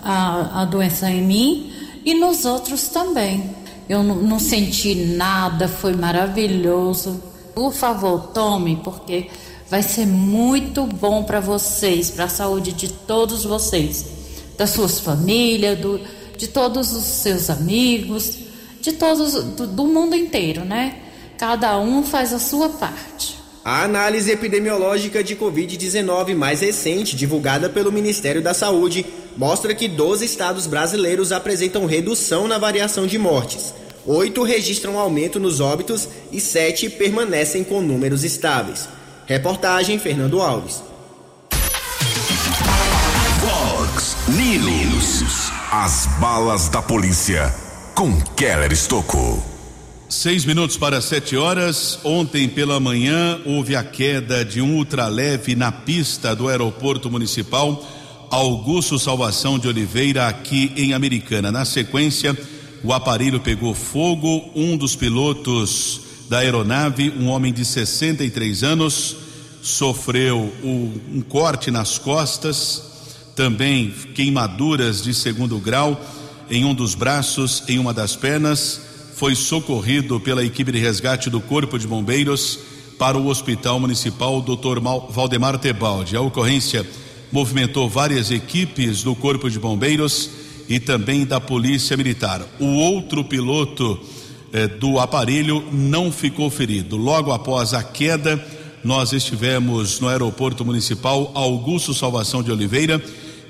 a, 0.00 0.62
a 0.62 0.64
doença 0.64 1.10
em 1.10 1.22
mim 1.22 1.72
e 2.04 2.14
nos 2.14 2.44
outros 2.44 2.86
também. 2.86 3.50
Eu 3.88 4.04
não, 4.04 4.38
senti 4.38 4.94
nada, 4.94 5.66
foi 5.66 5.96
maravilhoso. 5.96 7.20
Por 7.52 7.72
favor, 7.72 8.28
tome, 8.28 8.80
porque 8.84 9.26
vai 9.68 9.82
ser 9.82 10.06
muito 10.06 10.84
bom 10.86 11.24
para 11.24 11.40
vocês, 11.40 12.12
para 12.12 12.26
a 12.26 12.28
saúde 12.28 12.70
de 12.70 12.92
todos 12.92 13.44
vocês 13.44 14.20
das 14.56 14.70
suas 14.70 15.00
famílias, 15.00 15.76
do, 15.80 15.98
de 16.40 16.48
todos 16.48 16.92
os 16.92 17.04
seus 17.04 17.50
amigos, 17.50 18.38
de 18.80 18.92
todos 18.92 19.34
do, 19.34 19.66
do 19.66 19.84
mundo 19.84 20.16
inteiro, 20.16 20.64
né? 20.64 20.96
Cada 21.36 21.78
um 21.78 22.02
faz 22.02 22.32
a 22.32 22.38
sua 22.38 22.70
parte. 22.70 23.38
A 23.62 23.84
análise 23.84 24.30
epidemiológica 24.30 25.22
de 25.22 25.36
Covid-19 25.36 26.34
mais 26.34 26.62
recente, 26.62 27.14
divulgada 27.14 27.68
pelo 27.68 27.92
Ministério 27.92 28.42
da 28.42 28.54
Saúde, 28.54 29.04
mostra 29.36 29.74
que 29.74 29.86
12 29.86 30.24
estados 30.24 30.66
brasileiros 30.66 31.30
apresentam 31.30 31.84
redução 31.84 32.48
na 32.48 32.56
variação 32.56 33.06
de 33.06 33.18
mortes. 33.18 33.74
Oito 34.06 34.42
registram 34.42 34.98
aumento 34.98 35.38
nos 35.38 35.60
óbitos 35.60 36.08
e 36.32 36.40
sete 36.40 36.88
permanecem 36.88 37.62
com 37.62 37.82
números 37.82 38.24
estáveis. 38.24 38.88
Reportagem 39.26 39.98
Fernando 39.98 40.40
Alves. 40.40 40.89
As 45.82 46.04
balas 46.20 46.68
da 46.68 46.82
polícia 46.82 47.50
com 47.94 48.20
Keller 48.36 48.70
Estocou. 48.70 49.42
Seis 50.10 50.44
minutos 50.44 50.76
para 50.76 51.00
sete 51.00 51.38
horas. 51.38 51.98
Ontem 52.04 52.46
pela 52.50 52.78
manhã 52.78 53.40
houve 53.46 53.74
a 53.74 53.82
queda 53.82 54.44
de 54.44 54.60
um 54.60 54.76
ultraleve 54.76 55.54
na 55.56 55.72
pista 55.72 56.36
do 56.36 56.48
aeroporto 56.48 57.10
municipal 57.10 57.82
Augusto 58.30 58.98
Salvação 58.98 59.58
de 59.58 59.68
Oliveira, 59.68 60.28
aqui 60.28 60.70
em 60.76 60.92
Americana. 60.92 61.50
Na 61.50 61.64
sequência, 61.64 62.36
o 62.84 62.92
aparelho 62.92 63.40
pegou 63.40 63.74
fogo. 63.74 64.50
Um 64.54 64.76
dos 64.76 64.94
pilotos 64.94 66.02
da 66.28 66.40
aeronave, 66.40 67.08
um 67.18 67.26
homem 67.28 67.54
de 67.54 67.64
63 67.64 68.62
anos, 68.62 69.16
sofreu 69.62 70.52
um 70.62 71.24
corte 71.26 71.70
nas 71.70 71.96
costas 71.96 72.89
também 73.34 73.92
queimaduras 74.14 75.02
de 75.02 75.14
segundo 75.14 75.58
grau 75.58 76.00
em 76.50 76.64
um 76.64 76.74
dos 76.74 76.94
braços, 76.94 77.62
em 77.68 77.78
uma 77.78 77.94
das 77.94 78.16
pernas. 78.16 78.80
Foi 79.14 79.34
socorrido 79.34 80.18
pela 80.18 80.44
equipe 80.44 80.72
de 80.72 80.78
resgate 80.78 81.30
do 81.30 81.40
Corpo 81.40 81.78
de 81.78 81.86
Bombeiros 81.86 82.58
para 82.98 83.16
o 83.16 83.28
Hospital 83.28 83.78
Municipal 83.78 84.42
Dr. 84.42 84.80
Valdemar 85.10 85.58
Tebaldi. 85.58 86.16
A 86.16 86.20
ocorrência 86.20 86.86
movimentou 87.32 87.88
várias 87.88 88.30
equipes 88.30 89.02
do 89.02 89.14
Corpo 89.14 89.48
de 89.48 89.58
Bombeiros 89.58 90.30
e 90.68 90.78
também 90.78 91.24
da 91.24 91.40
Polícia 91.40 91.96
Militar. 91.96 92.42
O 92.58 92.66
outro 92.66 93.24
piloto 93.24 93.98
eh, 94.52 94.66
do 94.66 94.98
aparelho 94.98 95.64
não 95.72 96.10
ficou 96.10 96.50
ferido. 96.50 96.96
Logo 96.96 97.32
após 97.32 97.72
a 97.72 97.82
queda, 97.82 98.44
nós 98.82 99.12
estivemos 99.12 100.00
no 100.00 100.08
Aeroporto 100.08 100.64
Municipal 100.64 101.30
Augusto 101.34 101.92
Salvação 101.92 102.42
de 102.42 102.50
Oliveira 102.50 103.02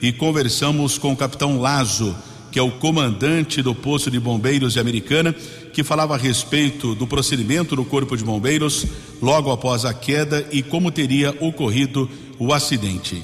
e 0.03 0.13
conversamos 0.13 0.99
com 0.99 1.13
o 1.13 1.17
capitão 1.17 1.61
Lazo, 1.61 2.17
que 2.51 2.59
é 2.59 2.63
o 2.63 2.71
comandante 2.71 3.63
do 3.63 3.75
posto 3.75 4.11
de 4.11 4.19
bombeiros 4.19 4.73
de 4.73 4.81
Americana, 4.81 5.35
que 5.73 5.85
falava 5.85 6.15
a 6.15 6.19
respeito 6.19 6.95
do 6.95 7.07
procedimento 7.07 7.77
do 7.77 7.85
Corpo 7.85 8.17
de 8.17 8.25
Bombeiros 8.25 8.87
logo 9.23 9.53
após 9.53 9.85
a 9.85 9.95
queda 9.95 10.47
e 10.51 10.63
como 10.63 10.91
teria 10.91 11.31
ocorrido 11.41 12.11
o 12.39 12.53
acidente. 12.53 13.23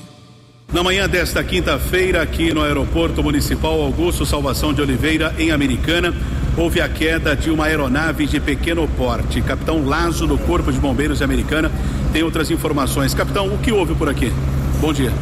Na 0.73 0.83
manhã 0.83 1.09
desta 1.09 1.43
quinta-feira, 1.45 2.23
aqui 2.23 2.53
no 2.53 2.63
Aeroporto 2.63 3.23
Municipal 3.23 3.81
Augusto 3.81 4.27
Salvação 4.27 4.73
de 4.73 4.83
Oliveira, 4.83 5.35
em 5.39 5.53
Americana, 5.53 6.13
houve 6.57 6.81
a 6.81 6.89
queda 6.89 7.37
de 7.37 7.51
uma 7.51 7.67
aeronave 7.67 8.27
de 8.27 8.41
pequeno 8.41 8.89
porte. 8.89 9.41
Capitão 9.43 9.87
Lazo, 9.87 10.27
do 10.27 10.37
Corpo 10.39 10.73
de 10.73 10.81
Bombeiros 10.81 11.19
de 11.19 11.25
Americana, 11.25 11.71
tem 12.17 12.23
outras 12.23 12.51
informações. 12.51 13.13
Capitão, 13.13 13.47
o 13.47 13.59
que 13.59 13.71
houve 13.71 13.95
por 13.95 14.09
aqui? 14.09 14.33
Bom 14.81 14.91
dia. 14.91 15.13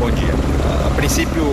Bom 0.00 0.10
dia. 0.10 0.34
A 0.84 0.90
princípio, 0.96 1.44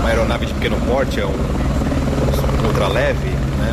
uma 0.00 0.08
aeronave 0.08 0.46
de 0.46 0.54
pequeno 0.54 0.76
porte, 0.84 1.20
é 1.20 1.24
um, 1.24 1.30
um 1.30 2.66
ultraleve, 2.66 3.28
né? 3.28 3.72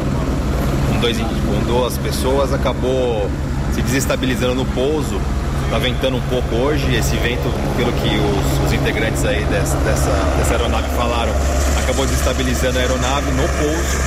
Um 0.94 1.00
dois, 1.00 1.18
com 1.18 1.66
duas 1.66 1.98
pessoas, 1.98 2.54
acabou 2.54 3.28
se 3.74 3.82
desestabilizando 3.82 4.54
no 4.54 4.64
pouso. 4.64 5.20
Está 5.66 5.80
ventando 5.80 6.18
um 6.18 6.22
pouco 6.30 6.54
hoje, 6.54 6.94
esse 6.94 7.16
vento, 7.16 7.52
pelo 7.76 7.92
que 7.94 8.10
os, 8.10 8.68
os 8.68 8.74
integrantes 8.74 9.26
aí 9.26 9.44
dessa, 9.46 9.76
dessa, 9.78 10.12
dessa 10.38 10.52
aeronave 10.52 10.88
falaram, 10.96 11.34
acabou 11.80 12.06
desestabilizando 12.06 12.78
a 12.78 12.82
aeronave 12.82 13.32
no 13.32 13.42
pouso. 13.42 13.98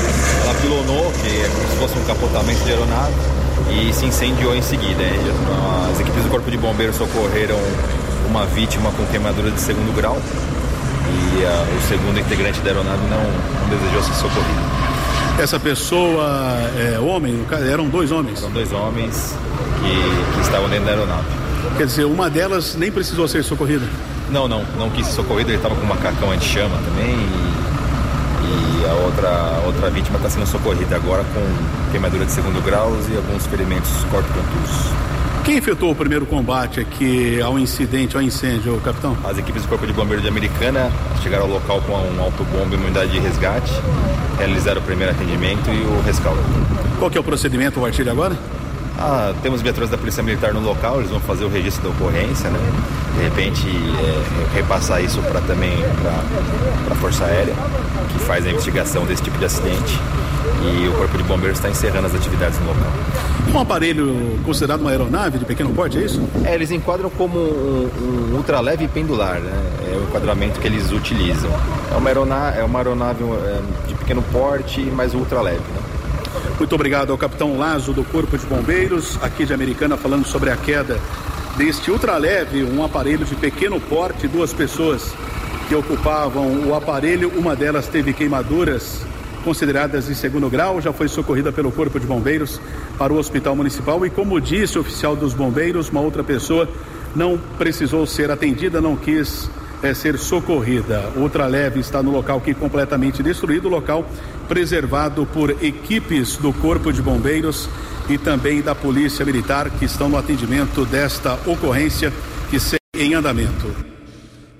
Ela 0.44 0.54
pilonou, 0.62 1.12
que 1.20 1.26
é 1.26 1.48
como 1.48 1.68
se 1.68 1.76
fosse 1.76 1.98
um 1.98 2.04
capotamento 2.04 2.62
de 2.62 2.70
aeronave, 2.70 3.14
e 3.70 3.92
se 3.92 4.06
incendiou 4.06 4.54
em 4.54 4.62
seguida. 4.62 5.02
As 5.92 6.00
equipes 6.00 6.22
do 6.22 6.30
Corpo 6.30 6.50
de 6.50 6.56
Bombeiros 6.56 6.96
socorreram 6.96 7.58
uma 8.28 8.44
vítima 8.46 8.90
com 8.92 9.04
queimadura 9.06 9.50
de 9.50 9.60
segundo 9.60 9.94
grau 9.94 10.16
e 11.06 11.44
uh, 11.44 11.76
o 11.76 11.88
segundo 11.88 12.18
integrante 12.18 12.60
da 12.60 12.70
aeronave 12.70 13.02
não, 13.08 13.22
não 13.22 13.68
desejou 13.68 14.02
ser 14.02 14.14
socorrido. 14.14 14.60
Essa 15.38 15.60
pessoa 15.60 16.26
é 16.78 16.98
homem? 16.98 17.44
Eram 17.70 17.88
dois 17.88 18.10
homens? 18.10 18.40
São 18.40 18.50
dois 18.50 18.72
homens 18.72 19.34
que, 19.80 20.34
que 20.34 20.40
estavam 20.40 20.68
dentro 20.68 20.86
da 20.86 20.92
aeronave. 20.92 21.26
Quer 21.76 21.86
dizer, 21.86 22.04
uma 22.04 22.30
delas 22.30 22.74
nem 22.74 22.90
precisou 22.90 23.28
ser 23.28 23.44
socorrida? 23.44 23.86
Não, 24.30 24.48
não, 24.48 24.64
não 24.78 24.90
quis 24.90 25.06
ser 25.06 25.12
socorrida, 25.12 25.50
ele 25.50 25.58
estava 25.58 25.74
com 25.74 25.86
macacão 25.86 26.30
anti-chama 26.32 26.76
também 26.78 27.14
e, 27.14 27.65
e, 28.46 28.88
a 28.88 28.94
outra, 28.94 29.62
outra 29.66 29.90
vítima 29.90 30.16
está 30.16 30.30
sendo 30.30 30.46
socorrida 30.46 30.96
agora 30.96 31.24
com 31.24 31.90
queimadura 31.90 32.24
de 32.24 32.32
segundo 32.32 32.62
grau 32.64 32.92
e 33.10 33.16
alguns 33.16 33.46
ferimentos 33.46 33.90
corto-contusos. 34.10 34.92
Quem 35.44 35.56
efetuou 35.58 35.92
o 35.92 35.94
primeiro 35.94 36.26
combate 36.26 36.80
aqui 36.80 37.40
ao 37.40 37.56
incidente, 37.56 38.16
ao 38.16 38.22
incêndio, 38.22 38.80
capitão? 38.80 39.16
As 39.24 39.38
equipes 39.38 39.62
do 39.62 39.68
Corpo 39.68 39.86
de 39.86 39.92
Bombeiros 39.92 40.22
de 40.22 40.28
Americana 40.28 40.90
chegaram 41.22 41.44
ao 41.44 41.50
local 41.50 41.80
com 41.82 41.92
um 41.92 42.20
autobomba 42.20 42.74
e 42.74 42.76
uma 42.76 42.86
unidade 42.86 43.12
de 43.12 43.20
resgate, 43.20 43.72
realizaram 44.38 44.80
o 44.80 44.84
primeiro 44.84 45.12
atendimento 45.12 45.70
e 45.70 45.84
o 45.84 46.02
rescaldo. 46.04 46.40
Qual 46.98 47.08
que 47.10 47.16
é 47.16 47.20
o 47.20 47.24
procedimento 47.24 47.78
a 47.78 47.82
partir 47.82 48.02
de 48.02 48.10
agora? 48.10 48.36
Ah, 48.98 49.34
temos 49.42 49.60
viaturas 49.60 49.90
da 49.90 49.98
Polícia 49.98 50.22
Militar 50.22 50.54
no 50.54 50.60
local, 50.60 50.98
eles 50.98 51.10
vão 51.10 51.20
fazer 51.20 51.44
o 51.44 51.48
registro 51.48 51.82
da 51.82 51.88
ocorrência, 51.90 52.48
né? 52.48 52.58
De 53.16 53.24
repente 53.24 53.66
é, 53.68 54.56
repassar 54.56 55.02
isso 55.02 55.20
para 55.22 55.40
também 55.42 55.76
para 56.02 56.94
a 56.94 56.96
Força 56.96 57.24
Aérea, 57.24 57.54
que 58.12 58.18
faz 58.20 58.46
a 58.46 58.50
investigação 58.50 59.04
desse 59.04 59.22
tipo 59.22 59.38
de 59.38 59.44
acidente 59.44 59.98
e 60.62 60.88
o 60.88 60.92
Corpo 60.92 61.16
de 61.16 61.24
Bombeiros 61.24 61.58
está 61.58 61.68
encerrando 61.68 62.06
as 62.06 62.14
atividades 62.14 62.58
no 62.60 62.66
local. 62.66 62.92
Um 63.54 63.60
aparelho 63.60 64.38
considerado 64.44 64.80
uma 64.80 64.90
aeronave 64.90 65.38
de 65.38 65.44
pequeno 65.44 65.70
porte, 65.70 65.98
é 65.98 66.02
isso? 66.02 66.22
É, 66.44 66.54
eles 66.54 66.70
enquadram 66.70 67.08
como 67.10 67.38
um, 67.38 68.32
um 68.32 68.36
ultraleve 68.36 68.88
pendular, 68.88 69.40
né? 69.40 69.52
É 69.92 69.96
o 69.96 70.02
enquadramento 70.02 70.60
que 70.60 70.66
eles 70.66 70.90
utilizam. 70.90 71.50
É 71.92 71.96
uma 71.96 72.08
aeronave, 72.08 72.58
é 72.58 72.64
uma 72.64 72.78
aeronave 72.78 73.24
é, 73.24 73.88
de 73.88 73.94
pequeno 73.94 74.22
porte, 74.32 74.80
mas 74.94 75.14
ultraleve, 75.14 75.58
né? 75.58 75.95
Muito 76.58 76.74
obrigado 76.74 77.12
ao 77.12 77.18
capitão 77.18 77.58
Lazo 77.58 77.92
do 77.92 78.02
Corpo 78.02 78.38
de 78.38 78.46
Bombeiros, 78.46 79.18
aqui 79.20 79.44
de 79.44 79.52
Americana, 79.52 79.94
falando 79.94 80.26
sobre 80.26 80.48
a 80.48 80.56
queda 80.56 80.98
deste 81.54 81.90
ultraleve, 81.90 82.64
um 82.64 82.82
aparelho 82.82 83.26
de 83.26 83.34
pequeno 83.36 83.78
porte, 83.78 84.26
duas 84.26 84.54
pessoas 84.54 85.12
que 85.68 85.74
ocupavam 85.74 86.66
o 86.66 86.74
aparelho, 86.74 87.30
uma 87.36 87.54
delas 87.54 87.88
teve 87.88 88.14
queimaduras 88.14 89.02
consideradas 89.44 90.06
de 90.06 90.14
segundo 90.14 90.48
grau, 90.48 90.80
já 90.80 90.94
foi 90.94 91.08
socorrida 91.08 91.52
pelo 91.52 91.70
Corpo 91.70 92.00
de 92.00 92.06
Bombeiros 92.06 92.58
para 92.96 93.12
o 93.12 93.18
Hospital 93.18 93.54
Municipal 93.54 94.04
e, 94.06 94.10
como 94.10 94.40
disse 94.40 94.78
o 94.78 94.80
oficial 94.80 95.14
dos 95.14 95.34
bombeiros, 95.34 95.90
uma 95.90 96.00
outra 96.00 96.24
pessoa 96.24 96.66
não 97.14 97.38
precisou 97.58 98.06
ser 98.06 98.30
atendida, 98.30 98.80
não 98.80 98.96
quis 98.96 99.50
é, 99.82 99.92
ser 99.92 100.18
socorrida. 100.18 101.12
Outra 101.16 101.46
leve 101.46 101.80
está 101.80 102.02
no 102.02 102.10
local 102.10 102.40
que 102.40 102.54
completamente 102.54 103.22
destruído, 103.22 103.68
local 103.68 104.06
preservado 104.48 105.26
por 105.26 105.50
equipes 105.62 106.36
do 106.36 106.52
Corpo 106.52 106.92
de 106.92 107.02
Bombeiros 107.02 107.68
e 108.08 108.16
também 108.16 108.62
da 108.62 108.74
Polícia 108.74 109.24
Militar 109.24 109.70
que 109.70 109.84
estão 109.84 110.08
no 110.08 110.16
atendimento 110.16 110.84
desta 110.84 111.34
ocorrência 111.46 112.12
que 112.50 112.58
segue 112.58 112.80
em 112.94 113.14
andamento. 113.14 113.74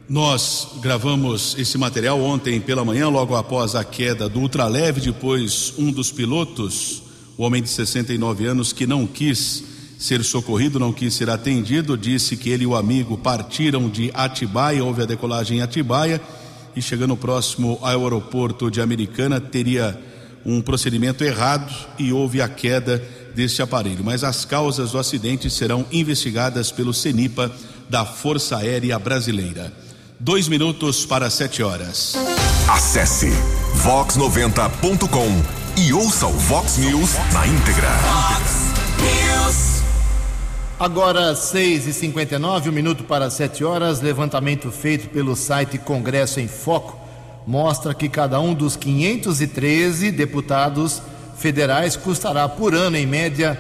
Nós 0.09 0.69
gravamos 0.81 1.57
esse 1.59 1.77
material 1.77 2.21
ontem 2.21 2.61
pela 2.61 2.85
manhã, 2.85 3.09
logo 3.09 3.35
após 3.35 3.75
a 3.75 3.83
queda 3.83 4.29
do 4.29 4.41
ultraleve. 4.41 5.01
Depois, 5.01 5.75
um 5.77 5.91
dos 5.91 6.13
pilotos, 6.13 7.03
o 7.37 7.43
homem 7.43 7.63
de 7.63 7.69
69 7.69 8.47
anos, 8.47 8.73
que 8.73 8.87
não 8.87 9.07
quis 9.07 9.65
ser 9.99 10.23
socorrido, 10.23 10.79
não 10.79 10.93
quis 10.93 11.15
ser 11.15 11.29
atendido, 11.31 11.97
disse 11.97 12.37
que 12.37 12.51
ele 12.51 12.65
e 12.65 12.67
o 12.67 12.77
amigo 12.77 13.17
partiram 13.19 13.89
de 13.89 14.11
Atibaia, 14.15 14.85
houve 14.85 15.03
a 15.03 15.07
decolagem 15.07 15.59
em 15.59 15.63
Atibaia 15.63 16.21
e 16.77 16.83
chegando 16.83 17.17
próximo 17.17 17.79
ao 17.81 18.05
aeroporto 18.05 18.71
de 18.71 18.81
Americana 18.81 19.41
teria 19.41 19.99
um 20.45 20.61
procedimento 20.61 21.25
errado 21.25 21.75
e 21.99 22.13
houve 22.13 22.41
a 22.41 22.49
queda 22.49 23.03
deste 23.35 23.63
aparelho. 23.63 24.05
Mas 24.05 24.23
as 24.23 24.45
causas 24.45 24.93
do 24.93 24.99
acidente 24.99 25.51
serão 25.51 25.85
investigadas 25.91 26.71
pelo 26.71 26.95
CENIPA 26.95 27.51
da 27.89 28.05
Força 28.05 28.59
Aérea 28.59 28.99
Brasileira. 28.99 29.73
Dois 30.21 30.49
minutos 30.49 31.05
para 31.05 31.29
sete 31.29 31.63
horas. 31.63 32.15
Acesse 32.69 33.31
vox90.com 33.85 35.81
e 35.81 35.93
ouça 35.93 36.27
o 36.27 36.33
Vox 36.33 36.79
News 36.79 37.11
na 37.33 37.47
íntegra. 37.47 38.66
Agora, 40.79 41.35
6 41.35 41.87
e 41.87 41.93
59 41.95 42.69
um 42.69 42.73
minuto 42.73 43.05
para 43.05 43.31
7 43.31 43.65
horas. 43.65 44.03
Levantamento 44.03 44.71
feito 44.71 45.09
pelo 45.09 45.35
site 45.35 45.79
Congresso 45.79 46.39
em 46.39 46.47
Foco 46.47 46.99
mostra 47.47 47.95
que 47.95 48.11
cada 48.11 48.39
um 48.41 48.53
dos 48.53 48.77
513 48.77 50.11
deputados 50.11 51.01
federais 51.39 51.97
custará 51.97 52.47
por 52.47 52.75
ano, 52.75 52.99
em 52.99 53.07
média, 53.07 53.59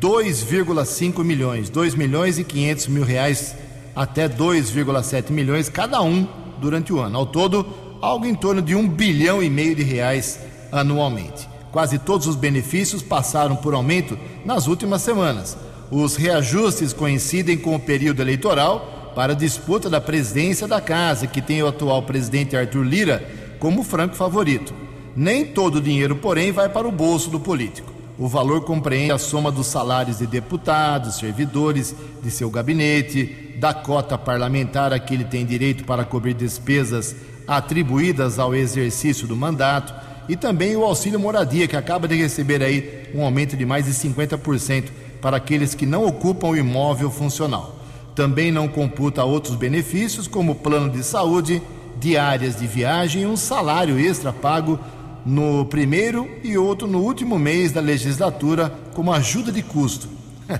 2,5 0.00 1.22
milhões, 1.22 1.68
2 1.68 1.94
milhões 1.94 2.38
e 2.38 2.44
500 2.44 2.86
mil 2.88 3.04
reais 3.04 3.54
até 3.94 4.26
2,7 4.26 5.30
milhões 5.30 5.68
cada 5.68 6.00
um 6.00 6.26
durante 6.58 6.94
o 6.94 6.98
ano. 6.98 7.18
Ao 7.18 7.26
todo, 7.26 7.66
algo 8.00 8.24
em 8.24 8.34
torno 8.34 8.62
de 8.62 8.74
um 8.74 8.88
bilhão 8.88 9.42
e 9.42 9.50
meio 9.50 9.76
de 9.76 9.82
reais 9.82 10.40
anualmente. 10.72 11.46
Quase 11.70 11.98
todos 11.98 12.26
os 12.26 12.36
benefícios 12.36 13.02
passaram 13.02 13.54
por 13.54 13.74
aumento 13.74 14.18
nas 14.46 14.66
últimas 14.66 15.02
semanas. 15.02 15.67
Os 15.90 16.16
reajustes 16.16 16.92
coincidem 16.92 17.56
com 17.56 17.74
o 17.74 17.80
período 17.80 18.20
eleitoral 18.20 19.12
para 19.14 19.32
a 19.32 19.36
disputa 19.36 19.88
da 19.88 20.00
presidência 20.00 20.68
da 20.68 20.80
casa, 20.80 21.26
que 21.26 21.40
tem 21.40 21.62
o 21.62 21.66
atual 21.66 22.02
presidente 22.02 22.56
Arthur 22.56 22.84
Lira 22.84 23.28
como 23.58 23.82
franco 23.82 24.14
favorito. 24.14 24.74
Nem 25.16 25.46
todo 25.46 25.76
o 25.76 25.80
dinheiro, 25.80 26.16
porém, 26.16 26.52
vai 26.52 26.68
para 26.68 26.86
o 26.86 26.92
bolso 26.92 27.30
do 27.30 27.40
político. 27.40 27.92
O 28.18 28.28
valor 28.28 28.62
compreende 28.62 29.12
a 29.12 29.18
soma 29.18 29.50
dos 29.50 29.66
salários 29.68 30.18
de 30.18 30.26
deputados, 30.26 31.16
servidores 31.16 31.94
de 32.22 32.30
seu 32.30 32.50
gabinete, 32.50 33.54
da 33.58 33.72
cota 33.72 34.18
parlamentar 34.18 34.92
a 34.92 34.98
que 34.98 35.14
ele 35.14 35.24
tem 35.24 35.46
direito 35.46 35.84
para 35.84 36.04
cobrir 36.04 36.34
despesas 36.34 37.16
atribuídas 37.46 38.38
ao 38.38 38.54
exercício 38.54 39.26
do 39.26 39.34
mandato 39.34 39.94
e 40.28 40.36
também 40.36 40.76
o 40.76 40.84
auxílio 40.84 41.18
moradia, 41.18 41.66
que 41.66 41.76
acaba 41.76 42.06
de 42.06 42.14
receber 42.14 42.62
aí 42.62 43.08
um 43.14 43.22
aumento 43.22 43.56
de 43.56 43.64
mais 43.64 43.86
de 43.86 43.92
50% 43.92 44.84
para 45.20 45.36
aqueles 45.36 45.74
que 45.74 45.86
não 45.86 46.04
ocupam 46.04 46.48
o 46.48 46.56
imóvel 46.56 47.10
funcional. 47.10 47.76
Também 48.14 48.50
não 48.50 48.66
computa 48.66 49.24
outros 49.24 49.54
benefícios, 49.54 50.26
como 50.26 50.56
plano 50.56 50.90
de 50.90 51.02
saúde, 51.02 51.62
diárias 51.98 52.56
de 52.56 52.66
viagem 52.66 53.22
e 53.22 53.26
um 53.26 53.36
salário 53.36 53.98
extra 53.98 54.32
pago 54.32 54.78
no 55.24 55.64
primeiro 55.66 56.28
e 56.42 56.56
outro 56.56 56.86
no 56.86 57.00
último 57.00 57.38
mês 57.38 57.72
da 57.72 57.80
legislatura 57.80 58.72
como 58.94 59.12
ajuda 59.12 59.52
de 59.52 59.62
custo. 59.62 60.08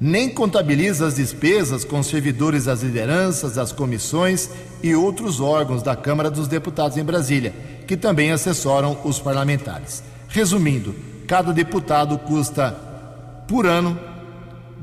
Nem 0.00 0.28
contabiliza 0.28 1.06
as 1.06 1.14
despesas 1.14 1.84
com 1.84 2.02
servidores 2.02 2.64
das 2.64 2.82
lideranças, 2.82 3.54
das 3.54 3.72
comissões 3.72 4.50
e 4.82 4.94
outros 4.94 5.40
órgãos 5.40 5.82
da 5.82 5.94
Câmara 5.94 6.30
dos 6.30 6.48
Deputados 6.48 6.96
em 6.96 7.04
Brasília, 7.04 7.54
que 7.86 7.96
também 7.96 8.32
assessoram 8.32 8.98
os 9.04 9.18
parlamentares. 9.18 10.02
Resumindo, 10.28 10.94
cada 11.26 11.52
deputado 11.52 12.18
custa 12.18 12.91
por 13.46 13.66
ano 13.66 13.98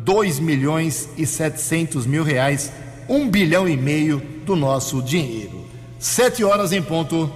2 0.04 0.40
milhões 0.40 1.10
e 1.18 1.26
700 1.26 2.06
mil 2.06 2.24
reais, 2.24 2.72
um 3.08 3.30
bilhão 3.30 3.68
e 3.68 3.78
meio 3.78 4.22
do 4.46 4.56
nosso 4.56 5.02
dinheiro. 5.02 5.68
Sete 6.00 6.44
horas 6.44 6.72
em 6.72 6.82
ponto. 6.82 7.32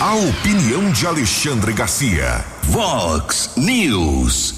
A 0.00 0.14
opinião 0.16 0.90
de 0.90 1.06
Alexandre 1.06 1.72
Garcia. 1.72 2.44
Vox 2.64 3.52
News. 3.56 4.54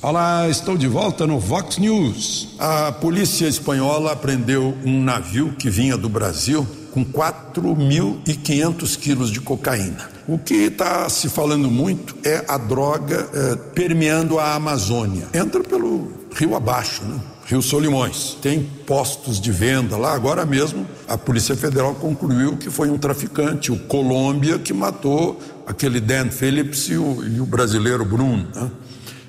Olá, 0.00 0.48
estou 0.48 0.76
de 0.76 0.88
volta 0.88 1.26
no 1.26 1.38
Vox 1.38 1.78
News. 1.78 2.56
A 2.58 2.92
polícia 2.92 3.46
espanhola 3.46 4.16
prendeu 4.16 4.76
um 4.84 5.02
navio 5.02 5.54
que 5.58 5.68
vinha 5.68 5.96
do 5.96 6.08
Brasil 6.08 6.66
com 6.96 7.04
4.500 7.04 8.98
quilos 8.98 9.30
de 9.30 9.38
cocaína. 9.38 10.08
O 10.26 10.38
que 10.38 10.54
está 10.54 11.06
se 11.10 11.28
falando 11.28 11.70
muito 11.70 12.16
é 12.24 12.42
a 12.48 12.56
droga 12.56 13.28
é, 13.34 13.56
permeando 13.74 14.38
a 14.38 14.54
Amazônia. 14.54 15.28
Entra 15.34 15.62
pelo 15.62 16.10
rio 16.34 16.56
abaixo, 16.56 17.04
né? 17.04 17.20
Rio 17.44 17.60
Solimões. 17.60 18.38
Tem 18.40 18.62
postos 18.86 19.38
de 19.38 19.52
venda 19.52 19.98
lá. 19.98 20.14
Agora 20.14 20.46
mesmo, 20.46 20.86
a 21.06 21.18
Polícia 21.18 21.54
Federal 21.54 21.94
concluiu 21.96 22.56
que 22.56 22.70
foi 22.70 22.88
um 22.88 22.96
traficante, 22.96 23.70
o 23.70 23.78
Colômbia, 23.78 24.58
que 24.58 24.72
matou 24.72 25.38
aquele 25.66 26.00
Dan 26.00 26.30
Phillips 26.30 26.88
e 26.88 26.96
o, 26.96 27.22
e 27.28 27.40
o 27.42 27.44
brasileiro 27.44 28.06
Bruno. 28.06 28.48
Né? 28.54 28.70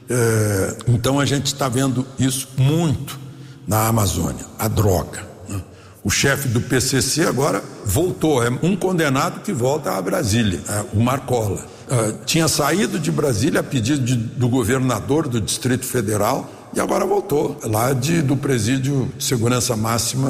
É, 0.09 0.77
então 0.87 1.19
a 1.19 1.25
gente 1.25 1.47
está 1.47 1.67
vendo 1.67 2.07
isso 2.17 2.47
muito 2.57 3.19
na 3.67 3.87
Amazônia, 3.87 4.45
a 4.57 4.69
droga. 4.69 5.26
O 6.07 6.09
chefe 6.09 6.47
do 6.47 6.61
PCC 6.61 7.25
agora 7.25 7.61
voltou, 7.83 8.41
é 8.41 8.49
um 8.63 8.77
condenado 8.77 9.41
que 9.41 9.51
volta 9.51 9.91
a 9.91 10.01
Brasília, 10.01 10.61
é, 10.69 10.85
o 10.93 11.01
Marcola. 11.01 11.65
É, 11.89 12.13
tinha 12.25 12.47
saído 12.47 12.97
de 12.97 13.11
Brasília 13.11 13.59
a 13.59 13.63
pedido 13.63 14.05
de, 14.05 14.15
do 14.15 14.47
governador 14.47 15.27
do 15.27 15.41
Distrito 15.41 15.85
Federal 15.85 16.49
e 16.73 16.79
agora 16.79 17.05
voltou 17.05 17.59
lá 17.61 17.91
de, 17.91 18.21
do 18.21 18.37
presídio 18.37 19.11
de 19.17 19.23
segurança 19.25 19.75
máxima 19.75 20.29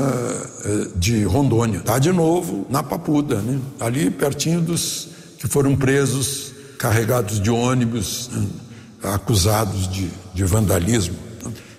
eh, 0.66 0.88
de 0.96 1.24
Rondônia. 1.26 1.78
Está 1.78 2.00
de 2.00 2.12
novo 2.12 2.66
na 2.72 2.82
Papuda, 2.82 3.36
né? 3.42 3.60
ali 3.80 4.10
pertinho 4.10 4.62
dos 4.62 5.10
que 5.38 5.48
foram 5.48 5.76
presos, 5.76 6.54
carregados 6.80 7.40
de 7.40 7.52
ônibus, 7.52 8.32
né? 8.34 8.48
acusados 9.04 9.88
de, 9.88 10.10
de 10.34 10.44
vandalismo. 10.44 11.16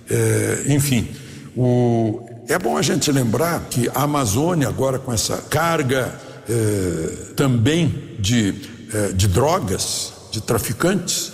É, 0.09 0.67
enfim, 0.69 1.09
o, 1.57 2.28
é 2.49 2.59
bom 2.59 2.79
a 2.79 2.83
gente 2.83 3.13
lembrar 3.13 3.61
que 3.69 3.91
a 3.95 4.03
Amazônia, 4.05 4.69
agora 4.69 4.99
com 4.99 5.13
essa 5.13 5.37
carga 5.37 6.19
é, 6.49 7.33
também 7.37 8.17
de, 8.19 8.55
é, 8.93 9.13
de 9.13 9.29
drogas, 9.29 10.15
de 10.33 10.41
traficantes, 10.41 11.33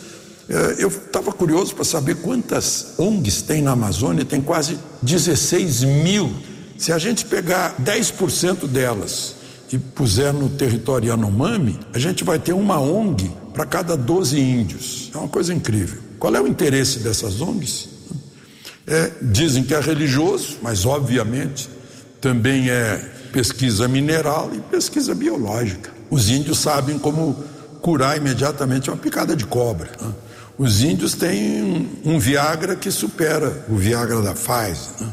é, 0.48 0.82
eu 0.82 0.88
estava 0.88 1.32
curioso 1.32 1.72
para 1.72 1.84
saber 1.84 2.16
quantas 2.16 2.94
ONGs 2.98 3.42
tem 3.42 3.62
na 3.62 3.70
Amazônia, 3.70 4.24
tem 4.24 4.42
quase 4.42 4.76
16 5.02 5.84
mil. 5.84 6.32
Se 6.76 6.92
a 6.92 6.98
gente 6.98 7.24
pegar 7.26 7.76
10% 7.80 8.66
delas 8.66 9.36
e 9.72 9.78
puser 9.78 10.32
no 10.32 10.48
território 10.48 11.08
Yanomami, 11.10 11.78
a 11.92 11.98
gente 11.98 12.24
vai 12.24 12.40
ter 12.40 12.52
uma 12.52 12.80
ONG 12.80 13.30
para 13.54 13.64
cada 13.64 13.96
12 13.96 14.38
índios. 14.38 15.10
É 15.14 15.18
uma 15.18 15.28
coisa 15.28 15.54
incrível. 15.54 16.00
Qual 16.18 16.34
é 16.34 16.40
o 16.40 16.48
interesse 16.48 16.98
dessas 16.98 17.40
ONGs? 17.40 17.93
É, 18.86 19.10
dizem 19.22 19.64
que 19.64 19.74
é 19.74 19.80
religioso, 19.80 20.58
mas 20.62 20.84
obviamente 20.84 21.70
também 22.20 22.68
é 22.68 22.96
pesquisa 23.32 23.88
mineral 23.88 24.50
e 24.54 24.60
pesquisa 24.60 25.14
biológica. 25.14 25.90
Os 26.10 26.28
índios 26.28 26.58
sabem 26.58 26.98
como 26.98 27.42
curar 27.80 28.16
imediatamente 28.16 28.90
uma 28.90 28.96
picada 28.96 29.34
de 29.34 29.44
cobra. 29.44 29.90
Né? 30.00 30.12
Os 30.56 30.82
índios 30.82 31.14
têm 31.14 31.90
um 32.04 32.18
Viagra 32.18 32.76
que 32.76 32.90
supera 32.90 33.64
o 33.68 33.76
Viagra 33.76 34.22
da 34.22 34.32
Pfizer. 34.32 34.92
Né? 35.00 35.12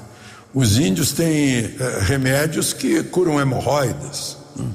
Os 0.54 0.78
índios 0.78 1.14
têm 1.14 1.76
é, 1.80 2.00
remédios 2.02 2.74
que 2.74 3.02
curam 3.04 3.40
hemorroidas, 3.40 4.38
né? 4.56 4.68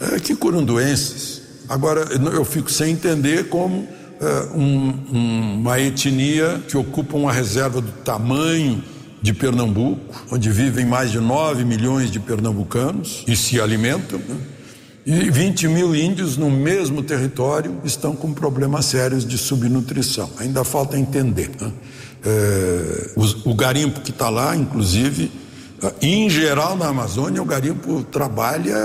é, 0.00 0.20
que 0.20 0.34
curam 0.34 0.64
doenças. 0.64 1.40
Agora, 1.68 2.04
eu 2.32 2.44
fico 2.44 2.70
sem 2.70 2.92
entender 2.92 3.48
como 3.48 3.88
é, 4.22 4.56
um, 4.56 4.94
um, 5.12 5.54
uma 5.60 5.80
etnia 5.80 6.62
que 6.68 6.76
ocupa 6.76 7.16
uma 7.16 7.32
reserva 7.32 7.80
do 7.80 7.90
tamanho 7.90 8.80
de 9.20 9.34
Pernambuco, 9.34 10.00
onde 10.30 10.48
vivem 10.48 10.86
mais 10.86 11.10
de 11.10 11.18
9 11.18 11.64
milhões 11.64 12.08
de 12.08 12.20
pernambucanos 12.20 13.24
e 13.26 13.34
se 13.34 13.60
alimentam, 13.60 14.20
né? 14.20 14.36
E 15.04 15.28
20 15.28 15.66
mil 15.66 15.96
índios 15.96 16.36
no 16.36 16.48
mesmo 16.48 17.02
território 17.02 17.80
estão 17.82 18.14
com 18.14 18.32
problemas 18.32 18.84
sérios 18.84 19.26
de 19.26 19.36
subnutrição. 19.36 20.30
Ainda 20.38 20.62
falta 20.62 20.96
entender. 20.96 21.50
Né? 21.60 21.72
É, 22.24 23.10
o, 23.16 23.50
o, 23.50 23.54
garimpo 23.56 24.00
que 24.00 24.12
está 24.12 24.28
lá, 24.28 24.54
inclusive, 24.54 25.32
é, 25.82 25.92
em 26.00 26.30
geral 26.30 26.76
na 26.76 26.86
Amazônia, 26.86 27.42
o 27.42 27.44
garimpo 27.44 28.04
trabalha 28.04 28.76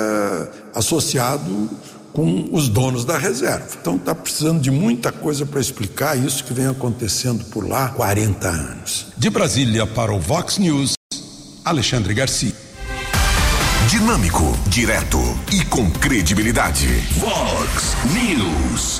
associado 0.73 1.69
com 2.17 2.49
os 2.51 2.67
donos 2.67 3.05
da 3.05 3.15
reserva. 3.15 3.67
Então 3.79 3.95
está 3.95 4.15
precisando 4.15 4.59
de 4.59 4.71
muita 4.71 5.11
coisa 5.11 5.45
para 5.45 5.61
explicar 5.61 6.17
isso 6.17 6.43
que 6.43 6.51
vem 6.51 6.65
acontecendo 6.65 7.45
por 7.45 7.69
lá 7.69 7.85
há 7.85 7.89
40 7.89 8.47
anos. 8.47 9.05
De 9.15 9.29
Brasília 9.29 9.85
para 9.85 10.11
o 10.11 10.19
Vox 10.19 10.57
News, 10.57 10.95
Alexandre 11.63 12.15
Garcia. 12.15 12.55
Dinâmico, 13.87 14.43
direto 14.67 15.19
e 15.53 15.63
com 15.65 15.91
credibilidade. 15.91 16.87
Vox 17.19 17.95
News. 18.11 18.99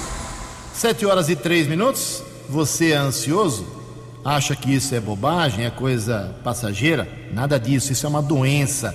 Sete 0.75 1.03
horas 1.03 1.27
e 1.27 1.35
três 1.35 1.65
minutos. 1.65 2.21
Você 2.47 2.91
é 2.91 2.97
ansioso? 2.97 3.65
Acha 4.23 4.55
que 4.55 4.75
isso 4.75 4.93
é 4.93 4.99
bobagem, 4.99 5.65
é 5.65 5.71
coisa 5.71 6.35
passageira? 6.43 7.09
Nada 7.33 7.59
disso, 7.59 7.91
isso 7.91 8.05
é 8.05 8.09
uma 8.09 8.21
doença. 8.21 8.93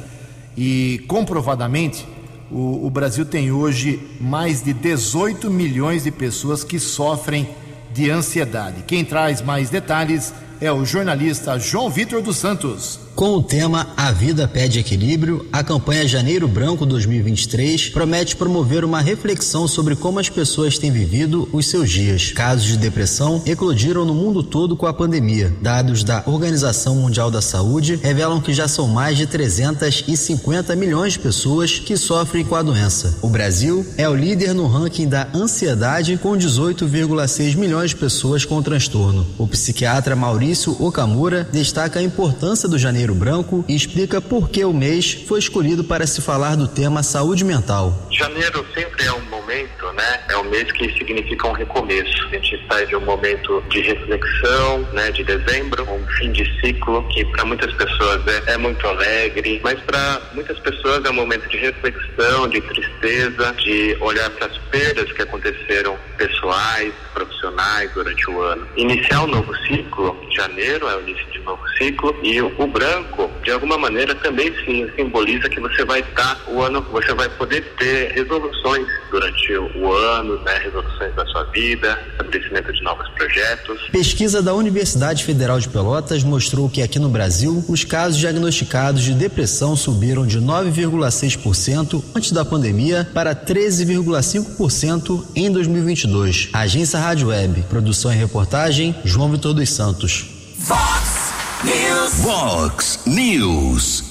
E 0.57 1.05
comprovadamente, 1.09 2.07
o, 2.53 2.87
o 2.87 2.91
Brasil 2.91 3.25
tem 3.25 3.51
hoje 3.51 4.01
mais 4.21 4.63
de 4.63 4.73
18 4.75 5.51
milhões 5.51 6.05
de 6.05 6.11
pessoas 6.11 6.63
que 6.63 6.79
sofrem 6.79 7.49
de 7.93 8.11
ansiedade. 8.11 8.85
Quem 8.87 9.05
traz 9.05 9.41
mais 9.41 9.71
detalhes 9.71 10.35
é 10.61 10.71
o 10.71 10.85
jornalista 10.85 11.59
João 11.59 11.89
Vitor 11.91 12.21
dos 12.21 12.37
Santos. 12.37 13.01
Com 13.23 13.37
o 13.37 13.43
tema 13.43 13.87
A 13.97 14.11
Vida 14.11 14.49
Pede 14.49 14.81
Equilíbrio, 14.81 15.47
a 15.53 15.63
campanha 15.63 16.09
Janeiro 16.09 16.49
Branco 16.49 16.85
2023 16.85 17.91
promete 17.91 18.35
promover 18.35 18.85
uma 18.85 19.01
reflexão 19.01 19.69
sobre 19.69 19.95
como 19.95 20.19
as 20.19 20.29
pessoas 20.29 20.77
têm 20.77 20.91
vivido 20.91 21.49
os 21.53 21.69
seus 21.69 21.89
dias. 21.89 22.33
Casos 22.33 22.65
de 22.65 22.77
depressão 22.77 23.41
eclodiram 23.47 24.05
no 24.05 24.13
mundo 24.13 24.43
todo 24.43 24.77
com 24.77 24.89
a 24.89 24.93
pandemia. 24.93 25.55
Dados 25.63 26.03
da 26.03 26.25
Organização 26.27 26.97
Mundial 26.97 27.31
da 27.31 27.41
Saúde 27.41 27.95
revelam 28.03 28.41
que 28.41 28.53
já 28.53 28.67
são 28.67 28.89
mais 28.89 29.17
de 29.17 29.25
350 29.25 30.75
milhões 30.75 31.13
de 31.13 31.21
pessoas 31.21 31.79
que 31.79 31.97
sofrem 31.97 32.45
com 32.45 32.57
a 32.57 32.63
doença. 32.63 33.21
O 33.23 33.29
Brasil 33.29 33.87
é 33.97 34.09
o 34.09 34.17
líder 34.17 34.53
no 34.53 34.67
ranking 34.67 35.07
da 35.07 35.29
ansiedade, 35.33 36.19
com 36.21 36.33
18,6 36.33 37.55
milhões 37.55 37.91
de 37.91 37.97
pessoas 37.99 38.45
com 38.45 38.61
transtorno. 38.61 39.25
O 39.39 39.47
psiquiatra 39.47 40.17
Maurício 40.17 40.77
Okamura 40.81 41.49
destaca 41.53 42.01
a 42.01 42.03
importância 42.03 42.69
do 42.69 42.77
Janeiro 42.77 43.12
Branco 43.15 43.65
e 43.69 43.75
explica 43.75 44.21
por 44.21 44.49
que 44.51 44.65
o 44.65 44.73
mês 44.73 45.13
foi 45.27 45.39
escolhido 45.39 45.85
para 45.85 46.07
se 46.07 46.21
falar 46.21 46.57
do 46.57 46.69
tema 46.69 47.03
saúde 47.03 47.45
mental. 47.45 48.09
Janeiro 48.11 48.65
sempre 48.75 49.05
é 49.05 49.13
um 49.13 49.23
momento, 49.23 49.93
né? 49.93 50.21
É 50.29 50.37
um 50.37 50.45
mês 50.45 50.71
que 50.73 50.93
significa 50.99 51.49
um 51.49 51.53
recomeço. 51.53 52.27
A 52.27 52.35
gente 52.35 52.65
sai 52.69 52.87
de 52.87 52.97
um 52.97 53.01
momento 53.01 53.63
de 53.69 53.81
reflexão, 53.81 54.81
né? 54.93 55.11
De 55.11 55.25
dezembro, 55.25 55.83
um 55.91 56.07
fim 56.19 56.33
de 56.33 56.45
ciclo 56.61 57.07
que 57.09 57.25
para 57.27 57.45
muitas 57.45 57.73
pessoas 57.75 58.23
é, 58.27 58.53
é 58.53 58.57
muito 58.57 58.87
alegre, 58.87 59.61
mas 59.63 59.79
para 59.81 60.21
muitas 60.35 60.59
pessoas 60.61 61.05
é 61.05 61.11
um 61.11 61.15
momento 61.15 61.49
de 61.49 61.57
reflexão, 61.57 62.49
de 62.49 62.61
tristeza, 62.61 63.53
de 63.59 63.97
olhar 64.01 64.31
para 64.31 64.47
as 64.47 64.59
perdas 64.71 65.11
que 65.13 65.23
aconteceram 65.23 65.97
pessoais, 66.17 66.93
profissionais 67.13 67.91
durante 67.93 68.31
o 68.31 68.41
ano. 68.41 68.67
Iniciar 68.77 69.25
um 69.25 69.27
novo 69.27 69.55
ciclo, 69.67 70.17
janeiro 70.31 70.89
é 70.89 70.97
o 70.97 71.01
início 71.01 71.27
de 71.31 71.41
um 71.41 71.45
novo 71.45 71.69
ciclo 71.79 72.17
e 72.23 72.41
o 72.41 72.67
branco 72.67 72.92
branco, 72.93 73.31
de 73.43 73.51
alguma 73.51 73.79
maneira, 73.79 74.15
também 74.17 74.53
sim, 74.65 74.89
simboliza 74.95 75.49
que 75.49 75.61
você 75.61 75.85
vai 75.85 76.01
estar 76.01 76.39
o 76.49 76.61
ano, 76.61 76.83
você 76.93 77.15
vai 77.15 77.29
poder 77.31 77.63
ter 77.79 78.13
resoluções 78.13 78.87
durante 79.11 79.57
o 79.57 79.93
ano, 79.93 80.39
né, 80.43 80.59
resoluções 80.63 81.15
da 81.15 81.25
sua 81.27 81.45
vida, 81.45 81.99
estabelecimento 82.13 82.73
de 82.73 82.83
novos 82.83 83.09
projetos. 83.11 83.81
Pesquisa 83.91 84.43
da 84.43 84.55
Universidade 84.55 85.25
Federal 85.25 85.59
de 85.59 85.69
Pelotas 85.69 86.23
mostrou 86.23 86.69
que 86.69 86.83
aqui 86.83 86.99
no 86.99 87.09
Brasil 87.09 87.65
os 87.69 87.85
casos 87.85 88.19
diagnosticados 88.19 89.03
de 89.03 89.15
depressão 89.15 89.75
subiram 89.75 90.27
de 90.27 90.39
9,6% 90.39 92.03
antes 92.15 92.33
da 92.33 92.45
pandemia 92.45 93.09
para 93.15 93.35
13,5% 93.35 95.25
em 95.35 95.51
2022. 95.51 96.51
Agência 96.53 96.99
Rádio 96.99 97.29
Web, 97.29 97.63
produção 97.69 98.13
e 98.13 98.17
reportagem 98.17 98.95
João 99.05 99.31
Vitor 99.31 99.55
dos 99.55 99.71
Santos. 99.71 100.27
Fox. 100.59 101.22
News. 101.65 102.15
Vox 102.15 103.01
News. 103.07 104.05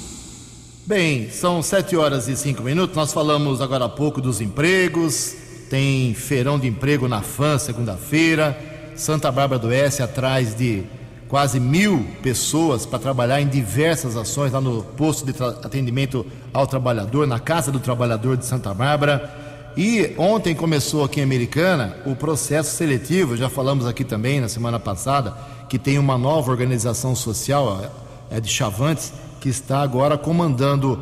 Bem, 0.86 1.30
são 1.30 1.62
sete 1.62 1.98
horas 1.98 2.30
e 2.30 2.36
cinco 2.38 2.64
minutos. 2.64 2.96
Nós 2.96 3.12
falamos 3.12 3.60
agora 3.60 3.86
há 3.86 3.90
pouco 3.90 4.22
dos 4.22 4.40
empregos. 4.40 5.36
Tem 5.70 6.14
feirão 6.14 6.58
de 6.58 6.68
emprego 6.68 7.10
na 7.10 7.22
FAM 7.22 7.60
segunda-feira. 7.60 8.58
Santa 8.96 9.30
Bárbara 9.30 9.60
do 9.60 9.68
Oeste 9.68 10.02
atrás 10.02 10.56
de 10.56 10.84
quase 11.28 11.60
mil 11.60 12.06
pessoas 12.24 12.86
para 12.86 13.00
trabalhar 13.00 13.42
em 13.42 13.48
diversas 13.48 14.16
ações 14.16 14.54
lá 14.54 14.62
no 14.62 14.84
posto 14.84 15.26
de 15.26 15.34
atendimento 15.44 16.26
ao 16.54 16.66
trabalhador, 16.66 17.28
na 17.28 17.40
Casa 17.40 17.70
do 17.70 17.82
Trabalhador 17.82 18.38
de 18.38 18.46
Santa 18.46 18.74
Bárbara. 18.74 19.42
E 19.76 20.14
ontem 20.18 20.54
começou 20.54 21.04
aqui 21.04 21.22
em 21.22 21.24
Americana 21.24 21.98
o 22.06 22.16
processo 22.16 22.76
seletivo, 22.76 23.38
já 23.38 23.50
falamos 23.50 23.86
aqui 23.86 24.04
também 24.04 24.42
na 24.42 24.50
semana 24.50 24.78
passada, 24.78 25.34
que 25.72 25.80
tem 25.80 25.98
uma 25.98 26.18
nova 26.18 26.52
organização 26.52 27.16
social, 27.16 27.82
é 28.30 28.42
de 28.42 28.50
Chavantes, 28.50 29.14
que 29.40 29.48
está 29.48 29.82
agora 29.82 30.18
comandando 30.18 31.00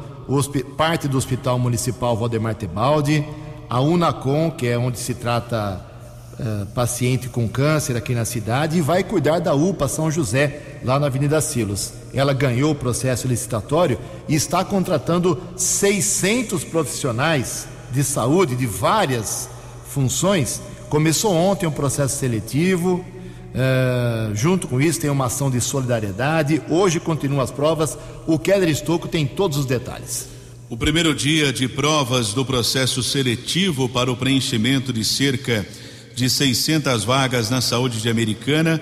parte 0.77 1.08
do 1.08 1.17
Hospital 1.17 1.58
Municipal 1.58 2.15
Valdemar 2.15 2.53
Tebaldi, 2.53 3.27
a 3.67 3.82
Unacom, 3.82 4.51
que 4.51 4.67
é 4.67 4.77
onde 4.77 4.99
se 4.99 5.15
trata 5.15 5.84
uh, 6.39 6.67
paciente 6.67 7.29
com 7.29 7.49
câncer 7.49 7.97
aqui 7.97 8.13
na 8.13 8.25
cidade, 8.25 8.77
e 8.77 8.82
vai 8.82 9.03
cuidar 9.03 9.39
da 9.39 9.55
UPA 9.55 9.88
São 9.88 10.12
José, 10.12 10.62
lá 10.84 10.99
na 10.99 11.08
Avenida 11.08 11.41
Silos. 11.41 11.91
Ela 12.13 12.32
ganhou 12.32 12.73
o 12.73 12.75
processo 12.75 13.27
licitatório 13.27 13.97
e 14.27 14.36
está 14.36 14.63
contratando 14.63 15.41
600 15.58 16.63
profissionais 16.63 17.67
de 17.91 18.03
saúde 18.03 18.55
de 18.55 18.67
várias 18.67 19.49
funções. 19.88 20.62
Começou 20.89 21.34
ontem 21.34 21.65
um 21.65 21.71
processo 21.71 22.17
seletivo, 22.17 23.03
Uh, 23.50 24.36
junto 24.36 24.68
com 24.68 24.80
isso, 24.80 25.00
tem 25.00 25.10
uma 25.10 25.26
ação 25.26 25.50
de 25.50 25.60
solidariedade. 25.60 26.62
Hoje 26.70 27.00
continuam 27.00 27.42
as 27.42 27.52
provas. 27.52 27.98
O 28.28 28.38
Keller 28.38 28.70
Estocco 28.70 29.08
tem 29.08 29.26
todos 29.26 29.58
os 29.58 29.66
detalhes. 29.66 30.28
O 30.70 30.78
primeiro 30.78 31.16
dia 31.16 31.52
de 31.52 31.68
provas 31.68 32.32
do 32.34 32.46
processo 32.46 33.02
seletivo 33.02 33.90
para 33.90 34.12
o 34.12 34.16
preenchimento 34.16 34.94
de 34.94 35.04
cerca 35.04 35.66
de 36.16 36.30
600 36.30 37.04
vagas 37.04 37.50
na 37.50 37.60
saúde 37.60 38.00
de 38.00 38.10
Americana. 38.10 38.80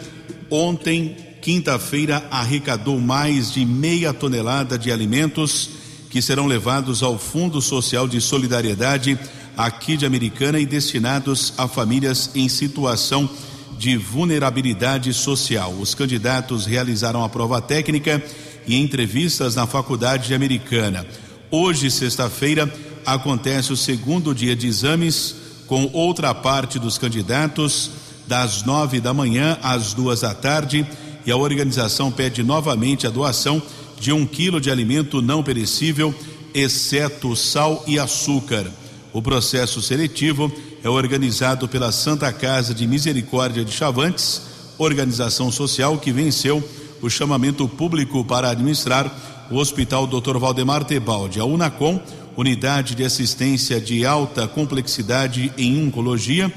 Ontem, 0.49 1.15
quinta-feira, 1.41 2.25
arrecadou 2.29 2.99
mais 2.99 3.53
de 3.53 3.65
meia 3.65 4.13
tonelada 4.13 4.77
de 4.77 4.91
alimentos 4.91 5.69
que 6.09 6.21
serão 6.21 6.45
levados 6.45 7.03
ao 7.03 7.17
Fundo 7.17 7.61
Social 7.61 8.07
de 8.07 8.19
Solidariedade 8.19 9.17
aqui 9.55 9.95
de 9.95 10.05
Americana 10.05 10.59
e 10.59 10.65
destinados 10.65 11.53
a 11.57 11.67
famílias 11.67 12.31
em 12.35 12.49
situação 12.49 13.25
de 13.25 13.56
de 13.77 13.95
vulnerabilidade 13.95 15.13
social. 15.13 15.71
Os 15.79 15.93
candidatos 15.93 16.65
realizaram 16.65 17.23
a 17.23 17.29
prova 17.29 17.61
técnica 17.61 18.23
e 18.65 18.75
entrevistas 18.75 19.55
na 19.55 19.67
Faculdade 19.67 20.33
Americana. 20.33 21.05
Hoje, 21.49 21.89
sexta-feira, 21.89 22.71
acontece 23.05 23.71
o 23.71 23.77
segundo 23.77 24.35
dia 24.35 24.55
de 24.55 24.67
exames 24.67 25.35
com 25.67 25.89
outra 25.93 26.33
parte 26.33 26.79
dos 26.79 26.97
candidatos, 26.97 27.91
das 28.25 28.63
nove 28.63 28.99
da 28.99 29.13
manhã 29.13 29.57
às 29.61 29.93
duas 29.93 30.21
da 30.21 30.33
tarde, 30.33 30.85
e 31.25 31.31
a 31.31 31.37
organização 31.37 32.11
pede 32.11 32.43
novamente 32.43 33.05
a 33.05 33.09
doação 33.09 33.61
de 33.99 34.11
um 34.11 34.25
quilo 34.25 34.59
de 34.59 34.71
alimento 34.71 35.21
não 35.21 35.43
perecível, 35.43 36.13
exceto 36.53 37.35
sal 37.35 37.83
e 37.87 37.99
açúcar. 37.99 38.65
O 39.13 39.21
processo 39.21 39.81
seletivo 39.81 40.51
é 40.87 40.89
organizado 40.89 41.67
pela 41.67 41.91
Santa 41.91 42.31
Casa 42.31 42.73
de 42.73 42.87
Misericórdia 42.87 43.65
de 43.65 43.73
Chavantes, 43.73 44.41
organização 44.77 45.51
social 45.51 45.97
que 45.97 46.13
venceu 46.13 46.63
o 47.01 47.09
chamamento 47.09 47.67
público 47.67 48.23
para 48.23 48.51
administrar 48.51 49.13
o 49.51 49.57
Hospital 49.57 50.07
Dr. 50.07 50.37
Valdemar 50.37 50.85
Tebaldi. 50.85 51.41
A 51.41 51.45
Unacom, 51.45 51.99
Unidade 52.37 52.95
de 52.95 53.03
Assistência 53.03 53.81
de 53.81 54.05
Alta 54.05 54.47
Complexidade 54.47 55.51
em 55.57 55.85
Oncologia, 55.85 56.51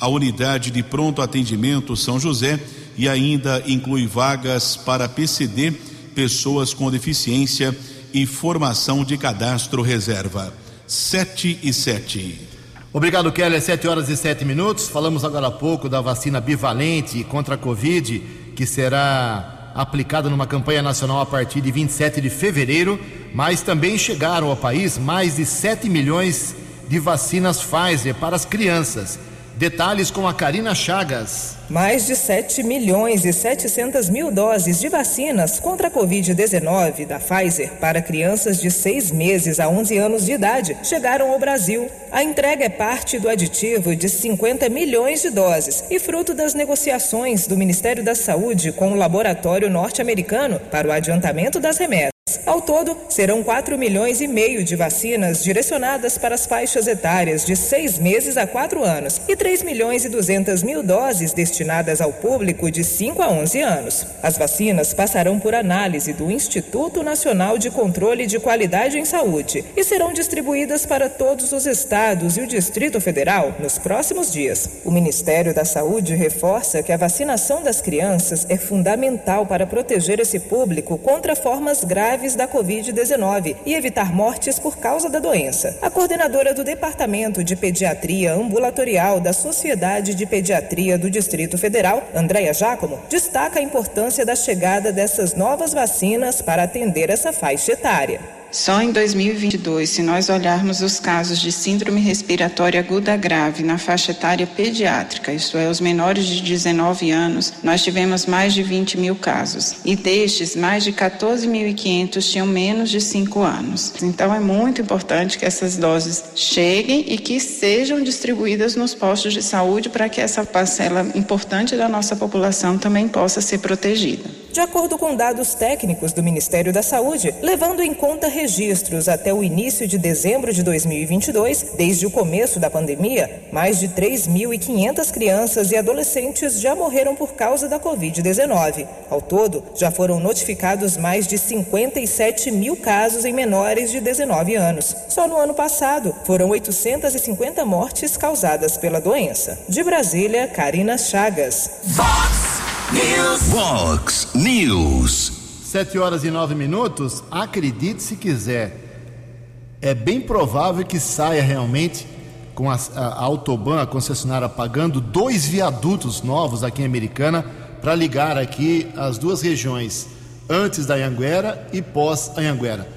a 0.00 0.08
Unidade 0.08 0.72
de 0.72 0.82
Pronto 0.82 1.22
Atendimento 1.22 1.96
São 1.96 2.18
José 2.18 2.58
e 2.98 3.08
ainda 3.08 3.62
inclui 3.68 4.04
vagas 4.04 4.76
para 4.76 5.08
PCD, 5.08 5.70
pessoas 6.12 6.74
com 6.74 6.90
deficiência 6.90 7.76
e 8.12 8.26
formação 8.26 9.04
de 9.04 9.16
cadastro 9.16 9.80
reserva. 9.80 10.52
7 10.88 11.60
e 11.62 11.72
7. 11.72 12.55
Obrigado, 12.92 13.30
Kelly. 13.32 13.60
7 13.60 13.88
horas 13.88 14.08
e 14.08 14.16
7 14.16 14.44
minutos. 14.44 14.88
Falamos 14.88 15.24
agora 15.24 15.48
há 15.48 15.50
pouco 15.50 15.88
da 15.88 16.00
vacina 16.00 16.40
bivalente 16.40 17.22
contra 17.24 17.56
a 17.56 17.58
Covid, 17.58 18.20
que 18.54 18.64
será 18.64 19.72
aplicada 19.74 20.30
numa 20.30 20.46
campanha 20.46 20.80
nacional 20.80 21.20
a 21.20 21.26
partir 21.26 21.60
de 21.60 21.70
27 21.70 22.20
de 22.20 22.30
fevereiro. 22.30 22.98
Mas 23.34 23.60
também 23.60 23.98
chegaram 23.98 24.48
ao 24.48 24.56
país 24.56 24.96
mais 24.96 25.36
de 25.36 25.44
7 25.44 25.88
milhões 25.90 26.54
de 26.88 26.98
vacinas 26.98 27.62
Pfizer 27.62 28.14
para 28.14 28.36
as 28.36 28.44
crianças. 28.44 29.18
Detalhes 29.56 30.10
com 30.10 30.28
a 30.28 30.34
Karina 30.34 30.74
Chagas. 30.74 31.56
Mais 31.70 32.04
de 32.04 32.14
7 32.14 32.62
milhões 32.62 33.24
e 33.24 33.32
700 33.32 34.10
mil 34.10 34.30
doses 34.30 34.78
de 34.80 34.90
vacinas 34.90 35.58
contra 35.58 35.88
a 35.88 35.90
Covid-19 35.90 37.06
da 37.06 37.18
Pfizer 37.18 37.72
para 37.80 38.02
crianças 38.02 38.60
de 38.60 38.70
6 38.70 39.10
meses 39.12 39.58
a 39.58 39.66
11 39.66 39.96
anos 39.96 40.26
de 40.26 40.32
idade 40.32 40.76
chegaram 40.82 41.32
ao 41.32 41.38
Brasil. 41.38 41.88
A 42.12 42.22
entrega 42.22 42.66
é 42.66 42.68
parte 42.68 43.18
do 43.18 43.30
aditivo 43.30 43.96
de 43.96 44.10
50 44.10 44.68
milhões 44.68 45.22
de 45.22 45.30
doses 45.30 45.84
e 45.90 45.98
fruto 45.98 46.34
das 46.34 46.52
negociações 46.52 47.46
do 47.46 47.56
Ministério 47.56 48.04
da 48.04 48.14
Saúde 48.14 48.72
com 48.72 48.92
o 48.92 48.94
laboratório 48.94 49.70
norte-americano 49.70 50.60
para 50.70 50.86
o 50.86 50.92
adiantamento 50.92 51.58
das 51.58 51.78
remessas. 51.78 52.15
Ao 52.46 52.60
todo, 52.60 52.96
serão 53.08 53.42
4 53.42 53.76
milhões 53.76 54.20
e 54.20 54.28
meio 54.28 54.62
de 54.62 54.76
vacinas 54.76 55.42
direcionadas 55.42 56.16
para 56.16 56.36
as 56.36 56.46
faixas 56.46 56.86
etárias 56.86 57.44
de 57.44 57.56
6 57.56 57.98
meses 57.98 58.36
a 58.36 58.46
4 58.46 58.84
anos 58.84 59.20
e 59.26 59.34
3 59.34 59.64
milhões 59.64 60.04
e 60.04 60.08
200 60.08 60.62
mil 60.62 60.80
doses 60.80 61.32
destinadas 61.32 62.00
ao 62.00 62.12
público 62.12 62.70
de 62.70 62.84
5 62.84 63.20
a 63.20 63.28
11 63.30 63.60
anos. 63.60 64.06
As 64.22 64.38
vacinas 64.38 64.94
passarão 64.94 65.40
por 65.40 65.56
análise 65.56 66.12
do 66.12 66.30
Instituto 66.30 67.02
Nacional 67.02 67.58
de 67.58 67.68
Controle 67.68 68.26
de 68.26 68.38
Qualidade 68.38 68.96
em 68.96 69.04
Saúde 69.04 69.64
e 69.76 69.82
serão 69.82 70.12
distribuídas 70.12 70.86
para 70.86 71.08
todos 71.08 71.50
os 71.50 71.66
estados 71.66 72.36
e 72.36 72.42
o 72.42 72.46
Distrito 72.46 73.00
Federal 73.00 73.56
nos 73.58 73.76
próximos 73.76 74.30
dias. 74.30 74.70
O 74.84 74.92
Ministério 74.92 75.52
da 75.52 75.64
Saúde 75.64 76.14
reforça 76.14 76.80
que 76.80 76.92
a 76.92 76.96
vacinação 76.96 77.60
das 77.60 77.80
crianças 77.80 78.46
é 78.48 78.56
fundamental 78.56 79.44
para 79.46 79.66
proteger 79.66 80.20
esse 80.20 80.38
público 80.38 80.96
contra 80.96 81.34
formas 81.34 81.82
graves 81.82 82.35
da 82.36 82.46
Covid-19 82.46 83.56
e 83.66 83.74
evitar 83.74 84.14
mortes 84.14 84.58
por 84.58 84.76
causa 84.76 85.08
da 85.08 85.18
doença. 85.18 85.76
A 85.82 85.90
coordenadora 85.90 86.54
do 86.54 86.62
Departamento 86.62 87.42
de 87.42 87.56
Pediatria 87.56 88.34
Ambulatorial 88.34 89.18
da 89.18 89.32
Sociedade 89.32 90.14
de 90.14 90.26
Pediatria 90.26 90.98
do 90.98 91.10
Distrito 91.10 91.58
Federal, 91.58 92.02
Andréia 92.14 92.52
Giacomo, 92.52 93.00
destaca 93.08 93.58
a 93.58 93.62
importância 93.62 94.24
da 94.24 94.36
chegada 94.36 94.92
dessas 94.92 95.34
novas 95.34 95.72
vacinas 95.72 96.42
para 96.42 96.62
atender 96.62 97.10
essa 97.10 97.32
faixa 97.32 97.72
etária. 97.72 98.35
Só 98.50 98.80
em 98.80 98.92
2022, 98.92 99.88
se 99.88 100.02
nós 100.02 100.28
olharmos 100.28 100.80
os 100.80 100.98
casos 100.98 101.40
de 101.40 101.50
síndrome 101.52 102.00
respiratória 102.00 102.80
aguda 102.80 103.16
grave 103.16 103.62
na 103.62 103.76
faixa 103.76 104.12
etária 104.12 104.46
pediátrica, 104.46 105.32
isto 105.32 105.58
é, 105.58 105.68
os 105.68 105.80
menores 105.80 106.24
de 106.24 106.40
19 106.40 107.10
anos, 107.10 107.52
nós 107.62 107.82
tivemos 107.82 108.24
mais 108.24 108.54
de 108.54 108.62
20 108.62 108.98
mil 108.98 109.16
casos. 109.16 109.76
E 109.84 109.96
destes, 109.96 110.56
mais 110.56 110.84
de 110.84 110.92
14.500 110.92 112.30
tinham 112.30 112.46
menos 112.46 112.90
de 112.90 113.00
5 113.00 113.40
anos. 113.42 113.92
Então 114.02 114.34
é 114.34 114.40
muito 114.40 114.80
importante 114.80 115.38
que 115.38 115.44
essas 115.44 115.76
doses 115.76 116.24
cheguem 116.34 117.04
e 117.08 117.18
que 117.18 117.40
sejam 117.40 118.02
distribuídas 118.02 118.76
nos 118.76 118.94
postos 118.94 119.32
de 119.32 119.42
saúde 119.42 119.88
para 119.88 120.08
que 120.08 120.20
essa 120.20 120.44
parcela 120.44 121.06
importante 121.14 121.76
da 121.76 121.88
nossa 121.88 122.16
população 122.16 122.78
também 122.78 123.08
possa 123.08 123.40
ser 123.40 123.58
protegida 123.58 124.46
de 124.56 124.60
acordo 124.62 124.96
com 124.96 125.14
dados 125.14 125.52
técnicos 125.52 126.14
do 126.14 126.22
Ministério 126.22 126.72
da 126.72 126.82
Saúde, 126.82 127.34
levando 127.42 127.82
em 127.82 127.92
conta 127.92 128.26
registros 128.36 129.08
até 129.08 129.32
o 129.32 129.42
início 129.42 129.88
de 129.88 129.96
dezembro 129.96 130.52
de 130.52 130.62
2022, 130.62 131.72
desde 131.76 132.06
o 132.06 132.10
começo 132.10 132.60
da 132.60 132.70
pandemia, 132.70 133.42
mais 133.50 133.80
de 133.80 133.88
3.500 133.88 135.10
crianças 135.10 135.72
e 135.72 135.76
adolescentes 135.76 136.60
já 136.60 136.76
morreram 136.76 137.16
por 137.16 137.32
causa 137.32 137.68
da 137.68 137.80
Covid-19. 137.80 138.86
Ao 139.08 139.22
todo, 139.22 139.64
já 139.74 139.90
foram 139.90 140.20
notificados 140.20 140.96
mais 140.96 141.26
de 141.26 141.38
57 141.38 142.50
mil 142.50 142.76
casos 142.76 143.24
em 143.24 143.32
menores 143.32 143.90
de 143.90 144.00
19 144.00 144.54
anos. 144.54 144.94
Só 145.08 145.26
no 145.26 145.36
ano 145.36 145.54
passado, 145.54 146.14
foram 146.24 146.50
850 146.50 147.64
mortes 147.64 148.16
causadas 148.16 148.76
pela 148.76 149.00
doença. 149.00 149.58
De 149.68 149.82
Brasília, 149.82 150.46
Karina 150.46 150.98
Chagas. 150.98 151.70
Fox 151.94 152.60
News. 152.92 153.42
Fox 153.50 154.28
News. 154.34 155.35
Sete 155.76 155.98
horas 155.98 156.24
e 156.24 156.30
nove 156.30 156.54
minutos. 156.54 157.22
Acredite 157.30 158.02
se 158.02 158.16
quiser. 158.16 159.74
É 159.82 159.92
bem 159.92 160.22
provável 160.22 160.82
que 160.86 160.98
saia 160.98 161.42
realmente 161.42 162.06
com 162.54 162.70
a, 162.70 162.78
a 162.94 163.22
Autoban, 163.22 163.82
a 163.82 163.86
concessionária, 163.86 164.48
pagando 164.48 165.02
dois 165.02 165.44
viadutos 165.44 166.22
novos 166.22 166.64
aqui 166.64 166.80
em 166.80 166.86
Americana 166.86 167.44
para 167.82 167.94
ligar 167.94 168.38
aqui 168.38 168.88
as 168.96 169.18
duas 169.18 169.42
regiões, 169.42 170.08
antes 170.48 170.86
da 170.86 170.94
Anhanguera 170.94 171.68
e 171.70 171.82
pós-Anhanguera. 171.82 172.88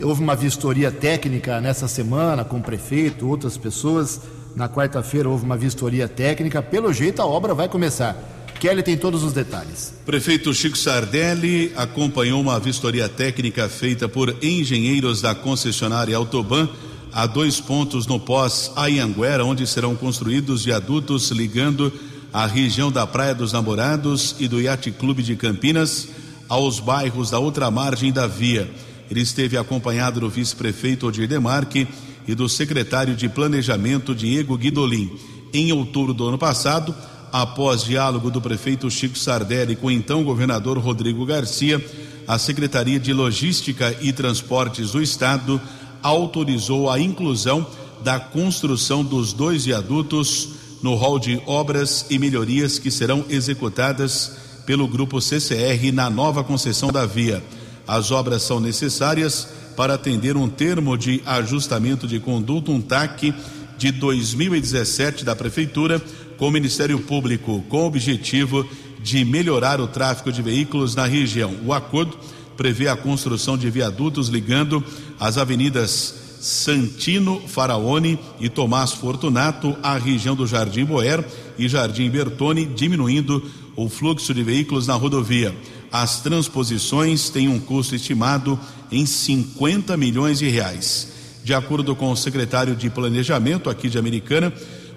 Houve 0.00 0.22
uma 0.22 0.36
vistoria 0.36 0.92
técnica 0.92 1.60
nessa 1.60 1.88
semana 1.88 2.44
com 2.44 2.58
o 2.58 2.62
prefeito, 2.62 3.28
outras 3.28 3.58
pessoas. 3.58 4.20
Na 4.54 4.68
quarta-feira 4.68 5.28
houve 5.28 5.44
uma 5.44 5.56
vistoria 5.56 6.06
técnica. 6.06 6.62
Pelo 6.62 6.92
jeito 6.92 7.20
a 7.20 7.26
obra 7.26 7.52
vai 7.52 7.68
começar. 7.68 8.37
Kelly 8.58 8.82
tem 8.82 8.96
todos 8.96 9.22
os 9.22 9.32
detalhes. 9.32 9.94
Prefeito 10.04 10.52
Chico 10.52 10.76
Sardelli 10.76 11.72
acompanhou 11.76 12.40
uma 12.40 12.58
vistoria 12.58 13.08
técnica 13.08 13.68
feita 13.68 14.08
por 14.08 14.36
engenheiros 14.42 15.22
da 15.22 15.34
concessionária 15.34 16.16
Autoban 16.16 16.68
a 17.12 17.26
dois 17.26 17.60
pontos 17.60 18.06
no 18.06 18.20
pós-Ayanguera, 18.20 19.44
onde 19.44 19.66
serão 19.66 19.96
construídos 19.96 20.64
viadutos 20.64 21.30
ligando 21.30 21.92
a 22.32 22.46
região 22.46 22.92
da 22.92 23.06
Praia 23.06 23.34
dos 23.34 23.52
Namorados 23.52 24.36
e 24.38 24.46
do 24.46 24.60
Yacht 24.60 24.90
Clube 24.92 25.22
de 25.22 25.34
Campinas 25.34 26.08
aos 26.48 26.80
bairros 26.80 27.30
da 27.30 27.38
outra 27.38 27.70
margem 27.70 28.12
da 28.12 28.26
via. 28.26 28.70
Ele 29.10 29.20
esteve 29.20 29.56
acompanhado 29.56 30.20
do 30.20 30.28
vice-prefeito 30.28 31.06
Odir 31.06 31.26
Demarque 31.26 31.88
e 32.26 32.34
do 32.34 32.48
secretário 32.48 33.16
de 33.16 33.28
Planejamento 33.28 34.14
Diego 34.14 34.56
Guidolin. 34.56 35.10
Em 35.52 35.72
outubro 35.72 36.12
do 36.12 36.28
ano 36.28 36.36
passado, 36.36 36.94
Após 37.32 37.84
diálogo 37.84 38.30
do 38.30 38.40
prefeito 38.40 38.90
Chico 38.90 39.18
Sardelli 39.18 39.76
com 39.76 39.88
o 39.88 39.90
então 39.90 40.24
governador 40.24 40.78
Rodrigo 40.78 41.26
Garcia, 41.26 41.84
a 42.26 42.38
Secretaria 42.38 42.98
de 42.98 43.12
Logística 43.12 43.94
e 44.00 44.12
Transportes 44.12 44.92
do 44.92 45.02
Estado 45.02 45.60
autorizou 46.02 46.90
a 46.90 46.98
inclusão 46.98 47.66
da 48.02 48.18
construção 48.18 49.04
dos 49.04 49.32
dois 49.32 49.66
viadutos 49.66 50.50
no 50.82 50.94
rol 50.94 51.18
de 51.18 51.40
obras 51.46 52.06
e 52.08 52.18
melhorias 52.18 52.78
que 52.78 52.90
serão 52.90 53.24
executadas 53.28 54.32
pelo 54.64 54.86
grupo 54.86 55.20
CCR 55.20 55.92
na 55.92 56.08
nova 56.08 56.44
concessão 56.44 56.90
da 56.90 57.04
via. 57.04 57.42
As 57.86 58.10
obras 58.10 58.42
são 58.42 58.60
necessárias 58.60 59.48
para 59.76 59.94
atender 59.94 60.36
um 60.36 60.48
termo 60.48 60.96
de 60.96 61.22
ajustamento 61.26 62.06
de 62.06 62.20
conduta, 62.20 62.70
um 62.70 62.80
TAC 62.80 63.34
de 63.76 63.92
2017 63.92 65.24
da 65.24 65.36
prefeitura 65.36 66.02
com 66.38 66.48
o 66.48 66.50
Ministério 66.50 66.98
Público 67.00 67.62
com 67.68 67.82
o 67.82 67.86
objetivo 67.86 68.66
de 69.02 69.24
melhorar 69.24 69.80
o 69.80 69.88
tráfego 69.88 70.32
de 70.32 70.40
veículos 70.40 70.94
na 70.94 71.04
região. 71.04 71.54
O 71.66 71.72
acordo 71.72 72.16
prevê 72.56 72.88
a 72.88 72.96
construção 72.96 73.58
de 73.58 73.68
viadutos 73.70 74.28
ligando 74.28 74.82
as 75.18 75.36
avenidas 75.36 76.14
Santino 76.40 77.40
Faraone 77.46 78.18
e 78.40 78.48
Tomás 78.48 78.92
Fortunato 78.92 79.76
à 79.82 79.98
região 79.98 80.36
do 80.36 80.46
Jardim 80.46 80.84
Boer 80.84 81.24
e 81.58 81.68
Jardim 81.68 82.08
Bertone, 82.08 82.64
diminuindo 82.64 83.42
o 83.74 83.88
fluxo 83.88 84.32
de 84.32 84.42
veículos 84.42 84.86
na 84.86 84.94
rodovia. 84.94 85.54
As 85.90 86.20
transposições 86.20 87.28
têm 87.30 87.48
um 87.48 87.58
custo 87.58 87.94
estimado 87.94 88.58
em 88.90 89.04
50 89.04 89.96
milhões 89.96 90.38
de 90.38 90.48
reais. 90.48 91.12
De 91.42 91.54
acordo 91.54 91.96
com 91.96 92.10
o 92.10 92.16
secretário 92.16 92.76
de 92.76 92.90
Planejamento 92.90 93.70
aqui 93.70 93.88
de 93.88 93.98
Americana, 93.98 94.52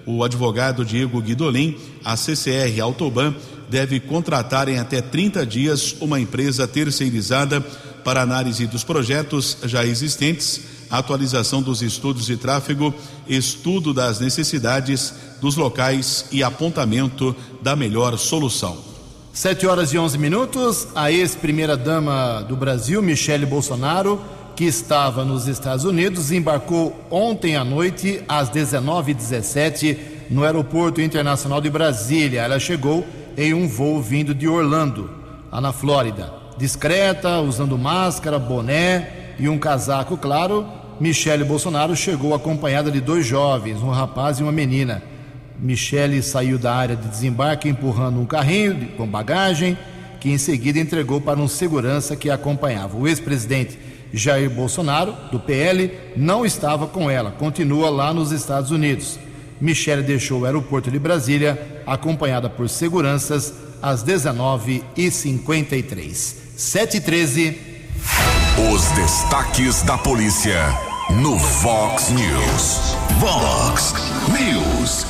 o 0.06 0.24
advogado 0.24 0.84
Diego 0.84 1.20
Guidolin, 1.20 1.76
a 2.04 2.16
CCR 2.16 2.80
Autoban 2.80 3.34
deve 3.68 4.00
contratar 4.00 4.68
em 4.68 4.78
até 4.78 5.00
30 5.00 5.46
dias 5.46 5.96
uma 6.00 6.20
empresa 6.20 6.68
terceirizada 6.68 7.60
para 8.04 8.20
análise 8.20 8.66
dos 8.66 8.84
projetos 8.84 9.58
já 9.64 9.84
existentes, 9.84 10.60
atualização 10.90 11.62
dos 11.62 11.80
estudos 11.80 12.26
de 12.26 12.36
tráfego, 12.36 12.94
estudo 13.26 13.94
das 13.94 14.20
necessidades 14.20 15.14
dos 15.40 15.56
locais 15.56 16.26
e 16.30 16.42
apontamento 16.42 17.34
da 17.62 17.74
melhor 17.74 18.18
solução. 18.18 18.92
Sete 19.32 19.66
horas 19.66 19.90
e 19.94 19.98
onze 19.98 20.18
minutos. 20.18 20.88
A 20.94 21.10
ex-primeira-dama 21.10 22.44
do 22.46 22.54
Brasil, 22.54 23.00
Michele 23.00 23.46
Bolsonaro, 23.46 24.20
que 24.54 24.64
estava 24.64 25.24
nos 25.24 25.46
Estados 25.46 25.84
Unidos, 25.84 26.30
embarcou 26.30 26.94
ontem 27.10 27.56
à 27.56 27.64
noite, 27.64 28.22
às 28.28 28.50
19h17, 28.50 29.96
no 30.30 30.44
Aeroporto 30.44 31.00
Internacional 31.00 31.60
de 31.60 31.70
Brasília. 31.70 32.42
Ela 32.42 32.58
chegou 32.58 33.06
em 33.36 33.54
um 33.54 33.66
voo 33.66 34.00
vindo 34.00 34.34
de 34.34 34.46
Orlando, 34.46 35.10
lá 35.50 35.60
na 35.60 35.72
Flórida. 35.72 36.32
Discreta, 36.58 37.40
usando 37.40 37.78
máscara, 37.78 38.38
boné 38.38 39.34
e 39.38 39.48
um 39.48 39.58
casaco 39.58 40.16
claro, 40.16 40.66
Michele 41.00 41.42
Bolsonaro 41.42 41.96
chegou 41.96 42.34
acompanhada 42.34 42.90
de 42.90 43.00
dois 43.00 43.26
jovens, 43.26 43.82
um 43.82 43.90
rapaz 43.90 44.38
e 44.38 44.42
uma 44.42 44.52
menina. 44.52 45.02
Michele 45.58 46.22
saiu 46.22 46.58
da 46.58 46.74
área 46.74 46.94
de 46.94 47.08
desembarque 47.08 47.68
empurrando 47.68 48.20
um 48.20 48.26
carrinho 48.26 48.88
com 48.96 49.06
bagagem, 49.06 49.76
que 50.20 50.30
em 50.30 50.38
seguida 50.38 50.78
entregou 50.78 51.20
para 51.20 51.40
um 51.40 51.48
segurança 51.48 52.14
que 52.14 52.30
a 52.30 52.34
acompanhava. 52.34 52.96
O 52.96 53.08
ex-presidente 53.08 53.78
Jair 54.12 54.50
Bolsonaro, 54.50 55.16
do 55.30 55.40
PL, 55.40 55.90
não 56.16 56.44
estava 56.44 56.86
com 56.86 57.10
ela, 57.10 57.30
continua 57.30 57.88
lá 57.88 58.12
nos 58.12 58.30
Estados 58.30 58.70
Unidos. 58.70 59.18
Michele 59.60 60.02
deixou 60.02 60.40
o 60.40 60.44
aeroporto 60.44 60.90
de 60.90 60.98
Brasília, 60.98 61.82
acompanhada 61.86 62.50
por 62.50 62.68
seguranças, 62.68 63.54
às 63.80 64.04
19h53. 64.04 66.34
7h13. 66.56 67.56
Os 68.72 68.84
destaques 68.90 69.82
da 69.82 69.98
polícia 69.98 70.56
no 71.10 71.36
Vox 71.36 72.10
News. 72.10 72.94
Vox 73.18 73.92
News. 74.28 75.04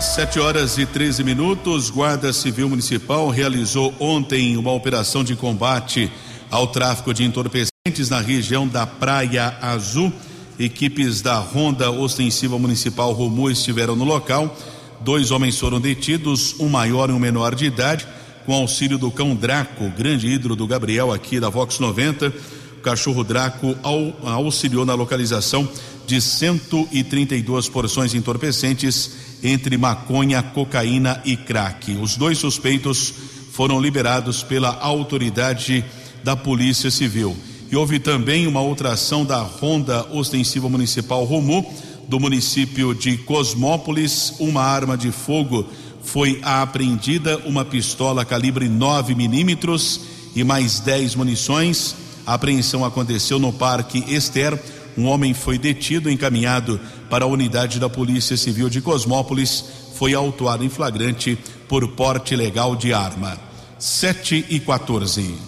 7 0.00 0.40
horas 0.40 0.78
e 0.78 0.86
13 0.86 1.22
minutos. 1.24 1.90
Guarda 1.90 2.32
Civil 2.32 2.68
Municipal 2.68 3.28
realizou 3.28 3.92
ontem 3.98 4.56
uma 4.56 4.72
operação 4.72 5.24
de 5.24 5.34
combate 5.34 6.12
ao 6.50 6.68
tráfico 6.68 7.12
de 7.12 7.24
entorpecentes 7.24 7.77
na 8.06 8.20
região 8.20 8.68
da 8.68 8.86
Praia 8.86 9.58
Azul. 9.60 10.12
Equipes 10.58 11.20
da 11.20 11.38
Ronda 11.38 11.90
Ostensiva 11.90 12.56
Municipal 12.58 13.12
Romu 13.12 13.50
estiveram 13.50 13.96
no 13.96 14.04
local. 14.04 14.56
Dois 15.00 15.32
homens 15.32 15.58
foram 15.58 15.80
detidos, 15.80 16.54
um 16.60 16.68
maior 16.68 17.10
e 17.10 17.12
um 17.12 17.18
menor 17.18 17.56
de 17.56 17.64
idade, 17.64 18.06
com 18.46 18.54
auxílio 18.54 18.96
do 18.96 19.10
cão 19.10 19.34
Draco, 19.34 19.90
grande 19.90 20.28
hidro 20.28 20.54
do 20.54 20.66
Gabriel 20.66 21.12
aqui 21.12 21.40
da 21.40 21.48
Vox 21.48 21.80
90. 21.80 22.32
O 22.78 22.80
cachorro 22.80 23.24
Draco 23.24 23.76
auxiliou 24.22 24.86
na 24.86 24.94
localização 24.94 25.68
de 26.06 26.20
132 26.20 27.68
porções 27.68 28.14
entorpecentes 28.14 29.10
entre 29.42 29.76
maconha, 29.76 30.42
cocaína 30.42 31.20
e 31.24 31.36
crack. 31.36 31.96
Os 32.00 32.16
dois 32.16 32.38
suspeitos 32.38 33.12
foram 33.52 33.80
liberados 33.80 34.42
pela 34.44 34.78
autoridade 34.80 35.84
da 36.22 36.36
Polícia 36.36 36.90
Civil. 36.90 37.36
E 37.70 37.76
houve 37.76 37.98
também 37.98 38.46
uma 38.46 38.60
outra 38.60 38.92
ação 38.92 39.24
da 39.24 39.40
Ronda 39.40 40.06
Ostensiva 40.10 40.68
Municipal 40.68 41.22
Romu, 41.24 41.70
do 42.08 42.18
município 42.18 42.94
de 42.94 43.18
Cosmópolis. 43.18 44.34
Uma 44.38 44.62
arma 44.62 44.96
de 44.96 45.12
fogo 45.12 45.66
foi 46.02 46.40
apreendida, 46.42 47.36
uma 47.44 47.66
pistola 47.66 48.24
calibre 48.24 48.68
9 48.68 49.14
milímetros 49.14 50.00
e 50.34 50.42
mais 50.42 50.80
10 50.80 51.14
munições. 51.14 51.94
A 52.26 52.34
apreensão 52.34 52.84
aconteceu 52.86 53.38
no 53.38 53.52
Parque 53.52 54.02
Ester. 54.08 54.58
Um 54.96 55.04
homem 55.04 55.34
foi 55.34 55.58
detido, 55.58 56.10
encaminhado 56.10 56.80
para 57.10 57.26
a 57.26 57.28
unidade 57.28 57.78
da 57.78 57.88
Polícia 57.88 58.36
Civil 58.36 58.70
de 58.70 58.80
Cosmópolis. 58.80 59.62
Foi 59.94 60.14
autuado 60.14 60.64
em 60.64 60.70
flagrante 60.70 61.38
por 61.68 61.86
porte 61.88 62.32
ilegal 62.32 62.74
de 62.74 62.94
arma. 62.94 63.38
7 63.78 64.46
e 64.48 64.58
14. 64.58 65.47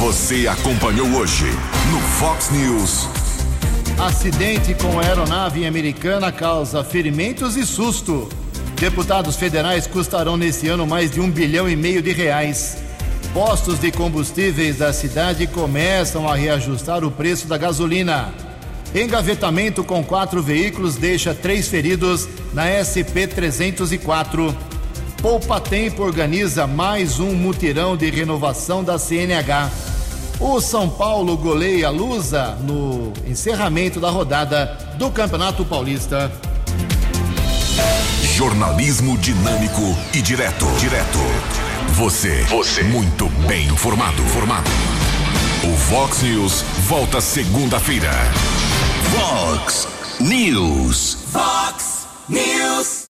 Você 0.00 0.48
acompanhou 0.48 1.06
hoje 1.14 1.46
no 1.90 2.00
Fox 2.18 2.50
News. 2.50 3.08
Acidente 3.96 4.74
com 4.74 4.98
aeronave 4.98 5.64
americana 5.64 6.32
causa 6.32 6.82
ferimentos 6.82 7.56
e 7.56 7.64
susto. 7.64 8.28
Deputados 8.78 9.36
federais 9.36 9.86
custarão 9.86 10.36
nesse 10.36 10.66
ano 10.66 10.84
mais 10.84 11.12
de 11.12 11.20
um 11.20 11.30
bilhão 11.30 11.68
e 11.68 11.76
meio 11.76 12.02
de 12.02 12.12
reais. 12.12 12.76
Postos 13.32 13.78
de 13.78 13.92
combustíveis 13.92 14.78
da 14.78 14.92
cidade 14.92 15.46
começam 15.46 16.28
a 16.28 16.34
reajustar 16.34 17.04
o 17.04 17.10
preço 17.10 17.46
da 17.46 17.56
gasolina. 17.56 18.34
Engavetamento 18.94 19.84
com 19.84 20.04
quatro 20.04 20.42
veículos 20.42 20.96
deixa 20.96 21.32
três 21.32 21.68
feridos 21.68 22.28
na 22.52 22.64
SP 22.82 23.26
304. 23.28 24.73
Poupa 25.24 25.58
Tempo 25.58 26.02
organiza 26.02 26.66
mais 26.66 27.18
um 27.18 27.34
mutirão 27.34 27.96
de 27.96 28.10
renovação 28.10 28.84
da 28.84 28.98
CNH. 28.98 29.70
O 30.38 30.60
São 30.60 30.86
Paulo 30.86 31.34
goleia 31.34 31.88
Lusa 31.88 32.58
no 32.60 33.10
encerramento 33.26 33.98
da 33.98 34.10
rodada 34.10 34.66
do 34.98 35.10
Campeonato 35.10 35.64
Paulista. 35.64 36.30
Jornalismo 38.34 39.16
dinâmico 39.16 39.96
e 40.12 40.20
direto. 40.20 40.66
Direto. 40.78 41.18
Você. 41.94 42.42
Você. 42.42 42.82
Muito 42.82 43.26
bem 43.48 43.66
informado. 43.68 44.22
Formado. 44.24 44.70
O 45.64 45.74
Vox 45.88 46.20
News 46.20 46.60
volta 46.86 47.22
segunda-feira. 47.22 48.12
Vox 49.08 49.88
News. 50.20 51.16
Vox 51.32 52.06
News. 52.28 52.94